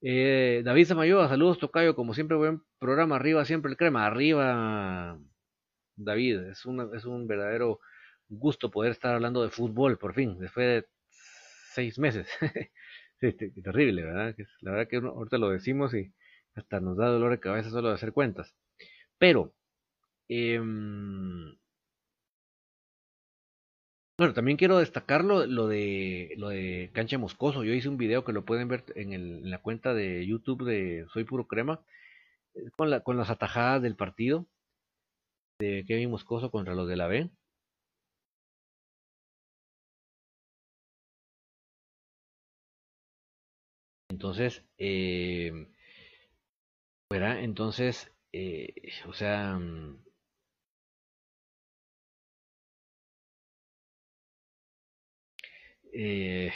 [0.00, 5.18] Eh, David Samayoa, saludos Tocayo, como siempre buen programa, arriba siempre el crema, arriba
[6.04, 7.80] David, es, es un verdadero
[8.28, 10.88] gusto poder estar hablando de fútbol, por fin, después de
[11.74, 12.28] seis meses.
[13.62, 14.34] terrible, ¿verdad?
[14.60, 16.12] La verdad que ahorita lo decimos y
[16.54, 18.54] hasta nos da dolor de cabeza solo de hacer cuentas.
[19.18, 19.54] Pero,
[20.28, 21.56] em,
[24.18, 27.64] bueno, también quiero destacar lo, de, lo de Cancha Moscoso.
[27.64, 31.06] Yo hice un video que lo pueden ver en, en la cuenta de YouTube de
[31.12, 31.80] Soy Puro Crema,
[32.54, 34.46] eh, con, la, con las atajadas del partido
[35.62, 37.30] de Kevin Moscoso contra los de la B.
[44.10, 45.50] Entonces, eh,
[47.10, 48.74] entonces, eh,
[49.06, 49.98] o sea, mm,
[55.92, 56.52] eh,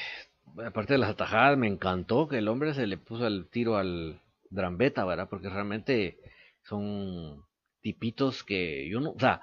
[0.64, 4.20] aparte de las atajadas, me encantó que el hombre se le puso el tiro al
[4.50, 5.28] Drambeta, ¿verdad?
[5.28, 6.18] Porque realmente
[6.62, 7.45] son
[7.86, 9.40] tipitos que yo no, o sea,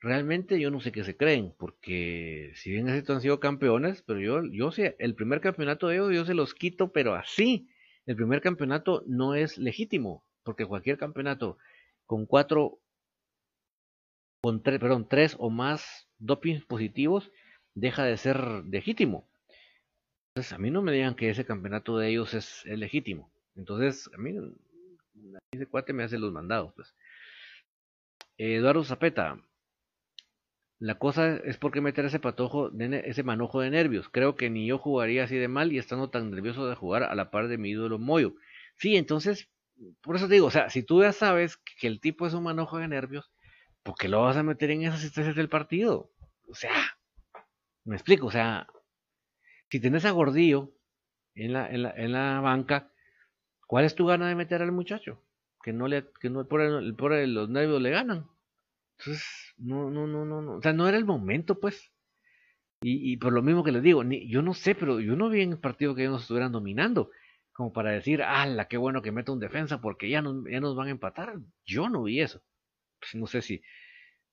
[0.00, 4.20] realmente yo no sé qué se creen, porque si bien es han sido campeones, pero
[4.20, 7.68] yo, yo sé, el primer campeonato de ellos yo se los quito, pero así,
[8.06, 11.58] el primer campeonato no es legítimo, porque cualquier campeonato
[12.06, 12.78] con cuatro,
[14.42, 17.30] con tres, perdón, tres o más dopings positivos
[17.74, 19.28] deja de ser legítimo.
[20.30, 23.30] Entonces, a mí no me digan que ese campeonato de ellos es, legítimo.
[23.56, 24.34] Entonces, a mí
[25.52, 26.72] ese cuate me hace los mandados.
[26.72, 26.94] Pues.
[28.38, 29.38] Eduardo Zapeta,
[30.78, 34.08] la cosa es por qué meter ese patojo, ese manojo de nervios.
[34.08, 37.14] Creo que ni yo jugaría así de mal y estando tan nervioso de jugar a
[37.14, 38.34] la par de mi ídolo Moyo.
[38.76, 39.48] Sí, entonces
[40.02, 42.78] por eso digo, o sea, si tú ya sabes que el tipo es un manojo
[42.78, 43.32] de nervios,
[43.82, 46.10] ¿por qué lo vas a meter en esas instancias del partido?
[46.48, 46.96] O sea,
[47.84, 48.66] me explico, o sea,
[49.70, 50.72] si tenés a Gordillo
[51.34, 52.92] en la, en la, en la banca,
[53.66, 55.23] ¿cuál es tu gana de meter al muchacho?
[55.64, 58.28] Que no le, que no por, el, por los nervios le ganan.
[58.98, 61.90] Entonces, no, no, no, no, no, o sea, no era el momento, pues.
[62.82, 65.40] Y, y por lo mismo que les digo, yo no sé, pero yo no vi
[65.40, 67.10] en el partido que ellos estuvieran dominando
[67.54, 70.74] como para decir, ¡ala, qué bueno que meto un defensa porque ya nos, ya nos
[70.74, 71.38] van a empatar!
[71.64, 72.42] Yo no vi eso.
[72.98, 73.62] Pues no sé si,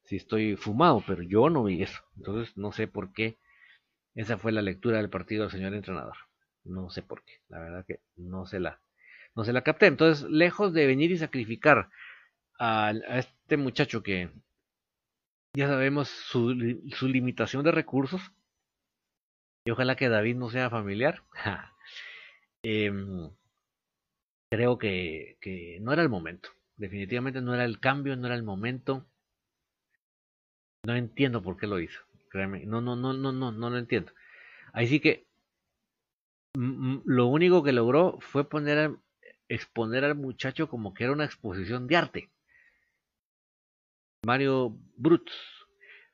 [0.03, 2.01] si estoy fumado, pero yo no vi eso.
[2.17, 3.37] Entonces no sé por qué
[4.15, 6.17] esa fue la lectura del partido del señor entrenador.
[6.63, 7.33] No sé por qué.
[7.47, 8.81] La verdad que no se la,
[9.35, 9.87] no se la capté.
[9.87, 11.89] Entonces, lejos de venir y sacrificar
[12.59, 14.29] a, este muchacho que
[15.55, 16.55] ya sabemos su,
[16.95, 18.21] su limitación de recursos,
[19.65, 21.23] y ojalá que David no sea familiar.
[22.63, 23.31] Em,
[24.51, 26.49] creo que, que no era el momento.
[26.77, 29.07] Definitivamente no era el cambio, no era el momento.
[30.85, 31.99] No entiendo por qué lo hizo.
[32.29, 32.67] Créeme.
[32.67, 34.13] No, no, no, no, no, no lo entiendo.
[34.73, 35.25] Ahí sí que
[36.53, 38.95] lo único que logró fue poner
[39.53, 42.29] exponer al muchacho como que era una exposición de arte.
[44.25, 45.33] Mario Bruts.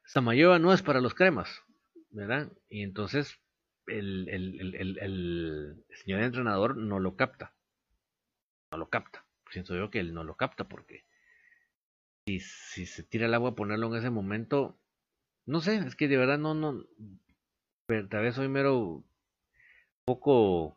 [0.06, 1.64] Samayoa no es para los cremas,
[2.10, 2.52] ¿verdad?
[2.70, 3.40] Y entonces
[3.88, 7.54] el, el, señor entrenador no lo capta.
[8.72, 9.26] No lo capta.
[9.52, 11.06] Siento yo que él no lo capta porque
[12.26, 14.78] si, se tira el agua a ponerlo en ese momento,
[15.46, 16.86] no sé, es que de verdad no, no,
[17.88, 19.04] tal vez soy mero
[20.06, 20.77] poco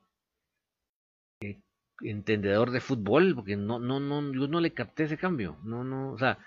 [2.03, 6.13] entendedor de fútbol, porque no, no, no, yo no le capté ese cambio, no, no,
[6.13, 6.39] o sea,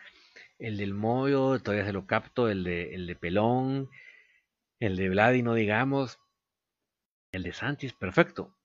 [0.59, 3.89] el del Moyo todavía se lo capto, el de, el de Pelón,
[4.79, 6.19] el de Vladi, no digamos,
[7.31, 8.55] el de Sánchez, perfecto,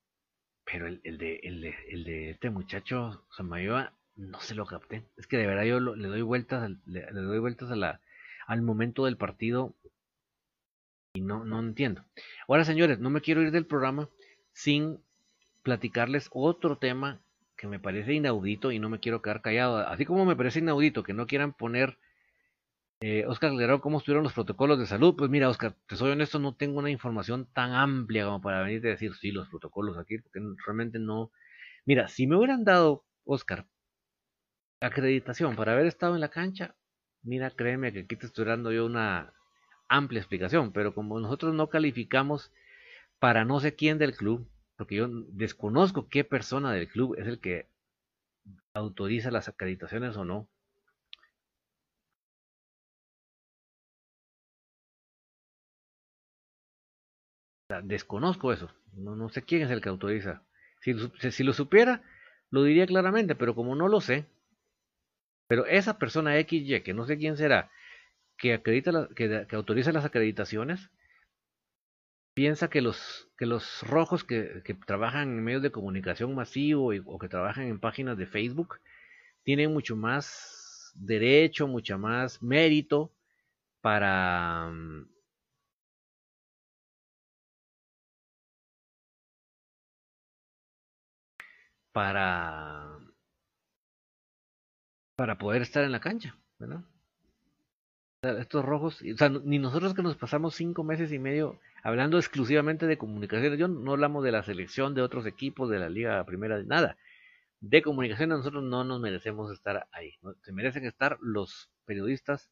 [0.65, 5.05] pero el, el, de, el, de, el de este muchacho Samayoa no se lo capté,
[5.17, 7.71] es que de verdad yo le doy vueltas, le, le doy vueltas
[8.47, 9.75] al momento del partido
[11.15, 12.05] y no, no entiendo.
[12.47, 14.09] Ahora, señores, no me quiero ir del programa
[14.53, 15.01] sin
[15.69, 17.21] platicarles otro tema
[17.55, 19.77] que me parece inaudito y no me quiero quedar callado.
[19.77, 21.99] Así como me parece inaudito que no quieran poner,
[23.03, 23.53] eh, Oscar
[23.83, 25.15] cómo estuvieron los protocolos de salud.
[25.15, 28.79] Pues mira, Oscar, te soy honesto, no tengo una información tan amplia como para venir
[28.87, 31.33] a decir, sí, los protocolos aquí, porque realmente no.
[31.85, 33.67] Mira, si me hubieran dado, Oscar,
[34.81, 36.77] acreditación para haber estado en la cancha,
[37.23, 39.35] mira, créeme que aquí te estoy dando yo una
[39.87, 42.53] amplia explicación, pero como nosotros no calificamos
[43.19, 44.49] para no sé quién del club,
[44.79, 47.67] porque yo desconozco qué persona del club es el que
[48.73, 50.49] autoriza las acreditaciones o no.
[57.83, 60.43] desconozco eso, no, no, sé quién es el que autoriza.
[60.81, 60.95] Si,
[61.31, 62.03] si lo supiera,
[62.51, 64.27] lo diría claramente, pero como no lo sé,
[65.49, 67.71] pero esa persona XY, que no sé quién será,
[68.39, 70.91] que, acredita que, autoriza las acreditaciones,
[72.39, 77.29] piensa que los, que los rojos que, trabajan en medios de comunicación masivo o que
[77.29, 78.79] trabajan en páginas de Facebook
[79.43, 83.13] tienen mucho más derecho, mucho más mérito
[83.81, 84.71] para,
[91.93, 92.99] para
[95.17, 96.85] para poder estar en la cancha, ¿verdad?
[98.23, 102.87] estos rojos, o sea, ni nosotros que nos pasamos cinco meses y medio hablando exclusivamente
[102.87, 106.59] de comunicaciones, yo no hablamos de la selección de otros equipos de la liga primera,
[106.59, 106.97] de nada.
[107.61, 112.51] De comunicaciones nosotros no nos merecemos estar ahí, se merecen estar los periodistas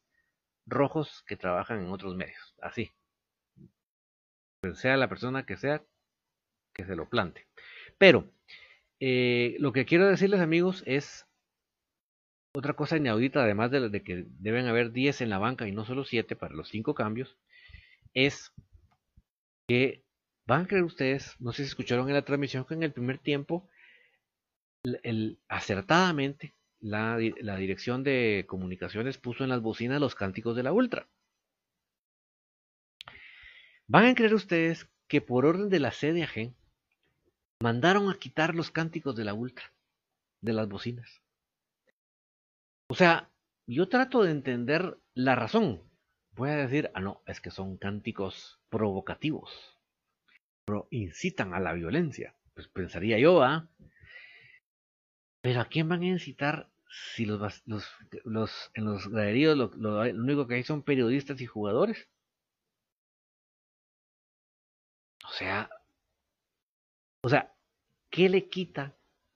[0.65, 2.91] rojos que trabajan en otros medios, así.
[4.73, 5.81] Sea la persona que sea,
[6.73, 7.47] que se lo plante.
[7.97, 8.29] Pero,
[8.99, 11.27] eh, lo que quiero decirles amigos es
[12.57, 16.03] otra cosa inaudita, además de, que deben haber 10 en la banca y no solo
[16.03, 17.37] 7 para los 5 cambios,
[18.13, 18.51] es
[19.67, 20.03] que
[20.45, 23.19] van a creer ustedes, no sé si escucharon en la transmisión que en el primer
[23.19, 23.67] tiempo,
[25.49, 31.09] acertadamente la, la, dirección de comunicaciones puso en las bocinas los cánticos de la Ultra.
[33.87, 36.53] Van a creer ustedes que por orden de la CDAG
[37.61, 39.73] mandaron a quitar los cánticos de la Ultra
[40.41, 41.21] de las bocinas.
[42.89, 43.29] O sea,
[43.65, 45.81] yo trato de entender la razón.
[46.31, 49.51] Voy a decir, ah, no, es que son cánticos provocativos.
[50.65, 52.35] Pero incitan a la violencia.
[52.53, 53.69] Pues pensaría yo, ¿ah?
[55.41, 60.47] Pero ¿a quién van a incitar si los, los, en los graderíos lo, lo, único
[60.47, 62.07] que hay son periodistas y jugadores?
[65.25, 65.69] O sea,
[67.21, 67.53] o sea,
[68.09, 68.95] ¿qué le quita?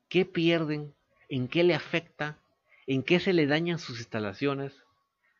[0.09, 0.95] ¿Qué pierden?
[1.29, 2.41] ¿En qué le afecta
[2.87, 4.73] en qué se le dañan sus instalaciones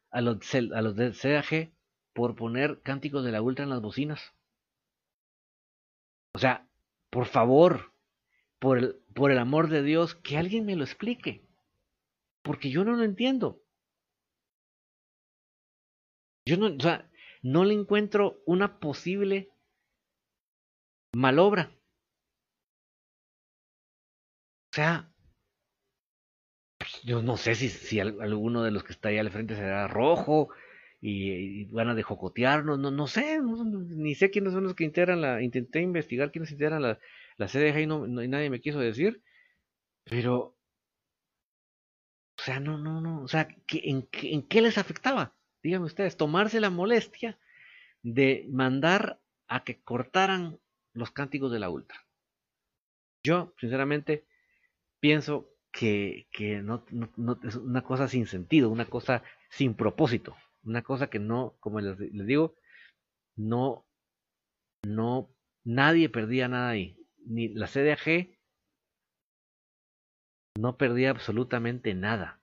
[0.09, 1.71] a los, a los del CAG
[2.13, 4.33] por poner cánticos de la ultra en las bocinas.
[6.33, 6.67] O sea,
[7.09, 7.93] por favor,
[8.59, 11.47] por el, por el amor de Dios, que alguien me lo explique.
[12.41, 13.61] Porque yo no lo entiendo.
[16.45, 17.09] Yo no, o sea,
[17.43, 19.51] no le encuentro una posible
[21.13, 21.71] malobra.
[24.71, 25.11] O sea,
[27.03, 30.49] yo no sé si, si alguno de los que está ahí al frente será rojo
[31.01, 35.41] y, van a dejocotearnos, no, no sé, ni sé quiénes son los que integran la,
[35.41, 36.99] intenté investigar quiénes integran la,
[37.37, 39.23] la CDG y, no, nadie me quiso decir,
[40.03, 40.55] pero,
[42.37, 45.35] o sea, no, no, no, o sea, en, ¿en qué les afectaba?
[45.63, 47.39] Díganme ustedes, tomarse la molestia
[48.03, 50.59] de mandar a que cortaran
[50.93, 52.05] los cánticos de la ultra.
[53.23, 54.25] Yo, sinceramente,
[54.99, 60.35] pienso que, que no, no, es una cosa sin sentido, una cosa sin propósito.
[60.63, 62.55] Una cosa que no, como les, digo,
[63.35, 63.85] no,
[64.83, 65.29] no,
[65.63, 66.97] nadie perdía nada ahí.
[67.25, 68.37] Ni la CDAG
[70.59, 72.41] no perdía absolutamente nada.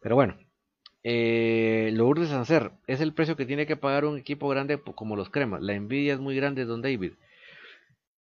[0.00, 0.36] Pero bueno,
[1.02, 5.30] eh, Lourdes Sancer es el precio que tiene que pagar un equipo grande como los
[5.30, 5.62] cremas.
[5.62, 7.14] La envidia es muy grande, don David.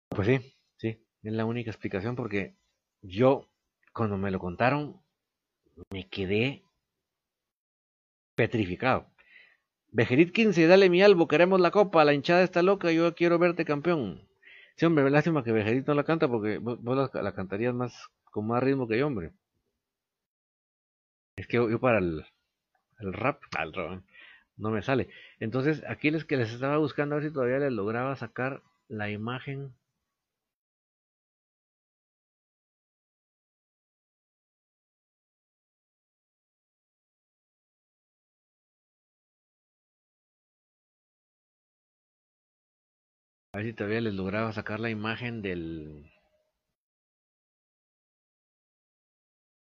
[0.09, 0.89] Pues sí, sí,
[1.23, 2.57] es la única explicación porque
[3.03, 3.50] yo,
[3.93, 5.01] cuando me lo contaron,
[5.91, 6.64] me quedé
[8.34, 9.07] petrificado.
[9.93, 13.64] Vejerit 15, dale mi albo, queremos la copa, la hinchada está loca, yo quiero verte
[13.64, 14.28] campeón.
[14.76, 18.62] Sí, hombre, lástima que Vejerit no la canta porque vos, la, cantarías más con más
[18.62, 19.32] ritmo que yo, hombre.
[21.36, 22.24] Es que yo para el,
[23.01, 23.43] el rap,
[24.57, 25.09] no me sale.
[25.41, 29.74] Entonces, aquí que les estaba buscando a ver si todavía les lograba sacar la imagen.
[43.53, 46.11] A ver si todavía les lograba sacar la imagen del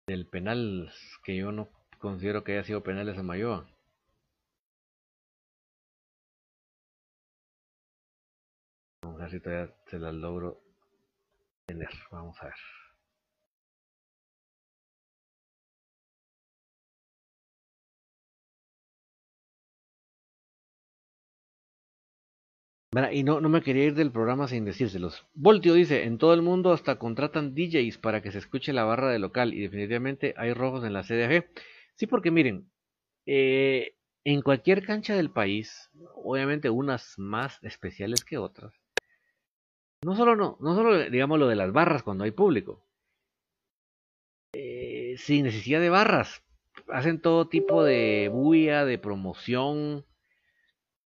[0.08, 0.90] del penal
[1.22, 1.68] que yo no
[1.98, 3.68] considero que haya sido penal esa Mayoa.
[9.02, 10.60] Vamos a ver si todavía se las logro
[11.66, 11.88] tener.
[12.10, 12.54] Vamos a ver.
[23.12, 25.26] Y no, no me quería ir del programa sin decírselos.
[25.34, 29.10] Voltio dice, en todo el mundo hasta contratan DJs para que se escuche la barra
[29.10, 31.50] de local y definitivamente hay rojos en la CDG.
[31.96, 32.70] Sí, porque miren,
[33.26, 38.72] eh, en cualquier cancha del país, obviamente unas más especiales que otras.
[40.02, 42.86] No solo, no, no solo digamos lo de las barras cuando hay público.
[44.54, 46.42] Eh, sin necesidad de barras.
[46.88, 50.06] Hacen todo tipo de bulla, de promoción,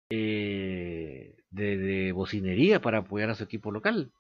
[0.09, 4.11] eh, de, de, bocinería para apoyar a su equipo local.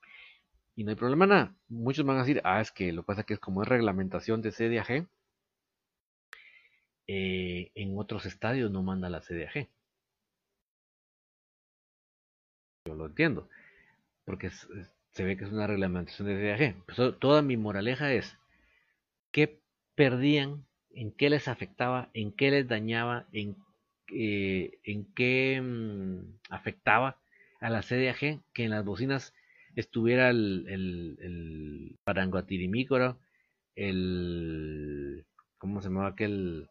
[0.75, 1.55] Y no hay problema nada.
[1.69, 3.67] Muchos van a decir, ah, es que lo que pasa es que es como es
[3.67, 5.07] reglamentación de CDAG,
[7.07, 9.69] eh, en otros estadios no manda la CDAG.
[12.87, 13.49] Yo lo entiendo,
[14.25, 16.75] porque se ve que es una reglamentación de CDAG.
[16.85, 18.37] Pues, toda mi moraleja es,
[19.31, 19.59] ¿qué
[19.95, 20.65] perdían?
[20.91, 22.09] ¿En qué les afectaba?
[22.13, 23.27] ¿En qué les dañaba?
[23.31, 23.55] ¿En,
[24.09, 27.17] eh, en qué mm, afectaba
[27.59, 29.33] a la CDAG que en las bocinas
[29.75, 33.19] estuviera el, el, el paranguatirimícoro,
[33.75, 35.25] el...
[35.57, 36.69] ¿Cómo se llamaba aquel?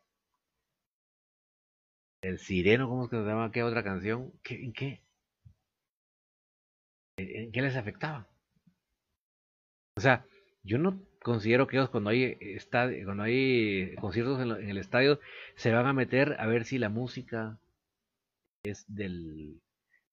[2.22, 4.32] El Sireno, ¿cómo se llama aquella otra canción?
[4.42, 5.02] ¿Qué, ¿En qué?
[7.18, 8.26] ¿En qué les afectaba?
[9.96, 10.26] O sea,
[10.62, 12.36] yo no considero que ellos cuando hay,
[13.04, 15.20] cuando hay conciertos en, en, el estadio
[15.56, 17.58] se van a meter a ver si la música
[18.64, 19.60] es del...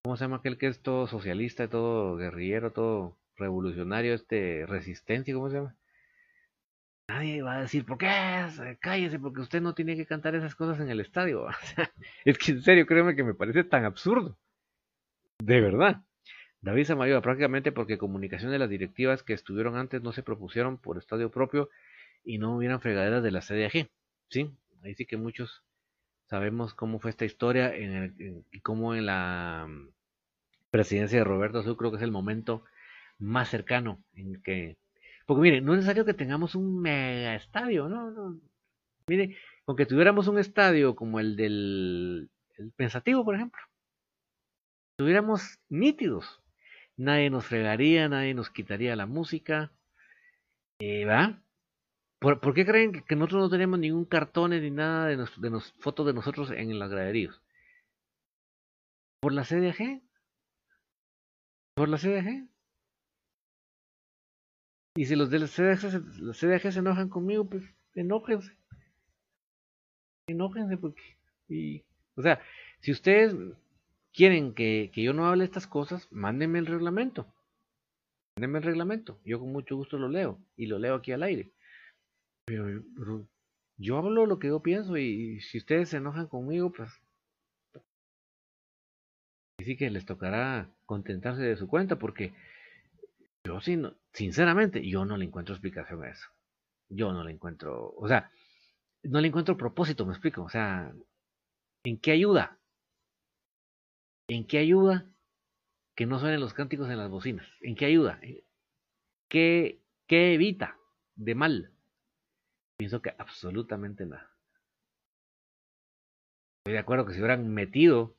[0.04, 5.50] ¿Cómo se llama aquel que es todo socialista, todo guerrillero, todo revolucionario, este resistencia, ¿cómo
[5.50, 5.76] se llama?
[7.12, 8.08] nadie va a decir, ¿por qué?
[8.80, 11.48] Cállese, porque usted no tiene que cantar esas cosas en el estadio.
[12.26, 14.38] es que en serio, créeme que me parece tan absurdo.
[15.40, 16.02] De verdad.
[16.62, 20.98] David Samayoa, prácticamente porque comunicación de las directivas que estuvieron antes no se propusieron por
[20.98, 21.70] estadio propio
[22.24, 23.90] y no hubieran fregaderas de la CDAG.
[24.30, 24.52] Sí,
[24.84, 25.64] ahí sí que muchos
[26.32, 29.90] sabemos cómo fue esta historia en y cómo en la mm,
[30.70, 32.64] presidencia de Roberto Azul creo que es el momento
[33.20, 34.78] más cercano en que
[35.26, 38.12] porque miren, no es necesario que tengamos un mega estadio, ¿no?
[38.12, 38.40] no.
[39.08, 43.62] Mire, con que tuviéramos un estadio como el del el Pensativo, por ejemplo,
[44.96, 46.42] tuviéramos nítidos,
[46.96, 49.72] nadie nos fregaría, nadie nos quitaría la música,
[50.80, 51.42] eh, ¿va?
[52.22, 55.50] ¿Por, ¿Por, qué creen que, nosotros no tenemos ningún cartón ni nada de, nos, de
[55.50, 57.42] nos, fotos de nosotros en los graderíos?
[59.20, 60.04] ¿Por la CDG?
[61.76, 62.48] ¿Por la CDG?
[64.96, 67.64] Y si los del CDG, los CDG se enojan conmigo, pues
[67.96, 68.56] enójense.
[70.28, 71.18] Enójense porque...
[71.50, 71.84] Y,
[72.16, 72.40] o sea,
[72.82, 73.36] si ustedes
[74.14, 77.26] quieren que, que yo no hable estas cosas, mándenme el reglamento.
[78.36, 79.20] Mándenme el reglamento.
[79.26, 80.38] Yo con mucho gusto lo leo.
[80.56, 81.52] Y lo leo aquí al aire.
[82.52, 83.28] Pero,
[83.78, 86.92] yo hablo lo que yo pienso y, si ustedes se enojan conmigo, pues...
[89.60, 92.34] Sí que les tocará contentarse de su cuenta porque
[93.44, 93.60] yo
[94.12, 96.28] sinceramente, yo no le encuentro explicación a eso.
[96.90, 98.32] Yo no le encuentro, o sea,
[99.04, 100.44] no le encuentro propósito, me explico.
[100.44, 100.94] O sea,
[101.84, 102.60] ¿en qué ayuda?
[104.28, 105.06] ¿En qué ayuda
[105.96, 107.48] que no suenen los cánticos en las bocinas?
[107.62, 108.20] ¿En qué ayuda?
[109.30, 110.78] ¿Qué, qué evita
[111.16, 111.72] de mal?
[112.82, 114.28] Pienso que absolutamente nada.
[116.62, 118.16] Estoy de acuerdo que si hubieran metido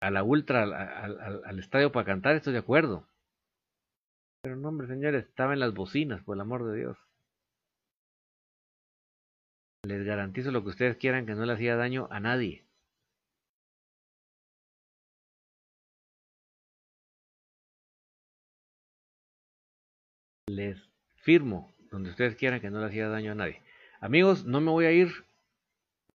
[0.00, 3.06] a la ultra al, estadio para cantar, estoy de acuerdo.
[4.42, 6.96] Pero no, hombre, señores, estaba en las bocinas, por el amor de Dios.
[9.82, 12.64] Les garantizo lo que ustedes quieran, que no le hacía daño a nadie.
[20.48, 20.78] Les
[21.16, 23.62] firmo, donde ustedes quieran, que no le hacía daño a nadie.
[24.00, 25.08] Amigos, no me voy a ir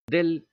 [0.07, 0.47] del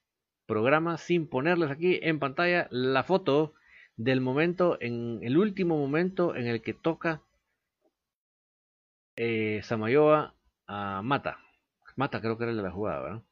[0.45, 3.53] programa sin ponerles aquí en pantalla la foto
[3.95, 7.21] del momento, en el último momento en el que toca
[9.15, 10.35] eh, Samayoa
[10.67, 11.39] a Mata.
[11.95, 13.23] Mata creo que era el de la jugada, ¿verdad?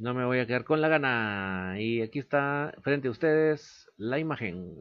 [0.00, 1.74] No me voy a quedar con la gana.
[1.78, 4.76] Y aquí está frente a ustedes la imagen.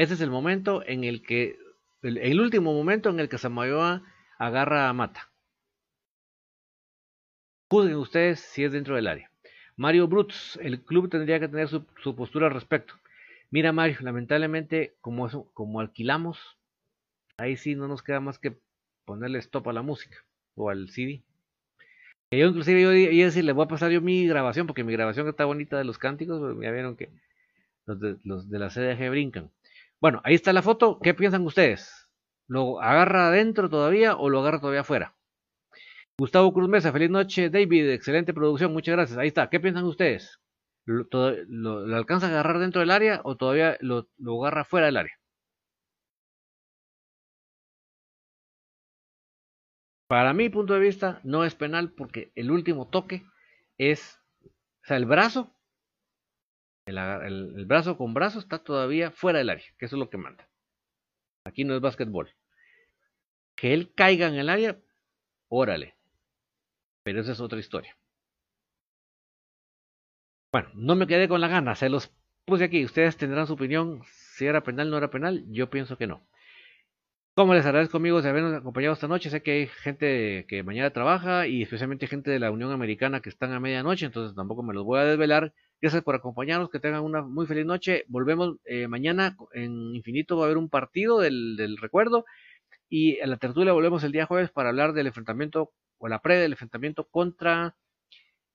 [0.00, 1.58] Ese es el momento en el que,
[2.00, 4.02] el, último momento en el que Samayoa
[4.38, 5.30] agarra a Mata.
[7.70, 9.30] Juzguen ustedes si es dentro del área.
[9.76, 11.84] Mario Bruts, el club tendría que tener su,
[12.16, 12.94] postura al respecto.
[13.50, 16.56] Mira Mario, lamentablemente como, alquilamos,
[17.36, 18.56] ahí sí no nos queda más que
[19.04, 20.16] ponerle stop a la música
[20.54, 21.22] o al CD.
[22.30, 24.94] Yo inclusive yo iba a decir, le voy a pasar yo mi grabación, porque mi
[24.94, 27.10] grabación está bonita de los cánticos, ya vieron que
[27.84, 29.50] los de, los de la CDG brincan.
[30.00, 32.08] Bueno, ahí está la foto, ¿qué piensan ustedes?
[32.48, 35.14] ¿Lo agarra adentro todavía o lo agarra todavía afuera?
[36.18, 39.18] Gustavo Cruz Mesa, feliz noche, David, excelente producción, muchas gracias.
[39.18, 40.40] Ahí está, ¿qué piensan ustedes?
[40.86, 44.06] ¿Lo, alcanza a agarrar dentro del área o todavía lo,
[44.42, 45.14] agarra fuera del área?
[50.08, 53.24] Para mi punto de vista, no es penal porque el último toque
[53.78, 55.54] es, o sea, el brazo,
[56.90, 60.48] el, brazo con brazo está todavía fuera del área, que eso es lo que manda.
[61.44, 62.34] Aquí no es básquetbol.
[63.56, 64.78] Que él caiga en el área,
[65.48, 65.96] órale,
[67.02, 67.96] pero esa es otra historia.
[70.52, 72.12] Bueno, no me quedé con la gana, se los
[72.44, 72.84] puse aquí.
[72.84, 75.44] Ustedes tendrán su opinión, si era penal no era penal.
[75.48, 76.26] Yo pienso que no.
[77.34, 80.90] Como les agradezco amigos de habernos acompañado esta noche, sé que hay gente que mañana
[80.90, 84.74] trabaja y especialmente gente de la Unión Americana que están a medianoche, entonces tampoco me
[84.74, 85.54] los voy a desvelar.
[85.80, 88.04] Gracias por acompañarnos, que tengan una muy feliz noche.
[88.08, 92.26] Volvemos eh, mañana en Infinito, va a haber un partido del, recuerdo
[92.90, 96.36] y a la tertulia volvemos el día jueves para hablar del enfrentamiento o la pre
[96.36, 97.76] del enfrentamiento contra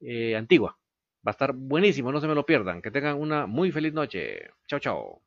[0.02, 0.78] eh, Antigua.
[1.28, 2.82] Va a estar buenísimo, no se me lo pierdan.
[2.82, 4.52] Que tengan una muy feliz noche.
[4.68, 5.22] Chao, chao.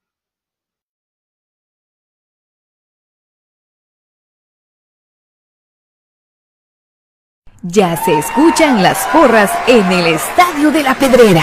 [7.63, 11.43] Ya se escuchan las porras en el Estadio de la Pedrera.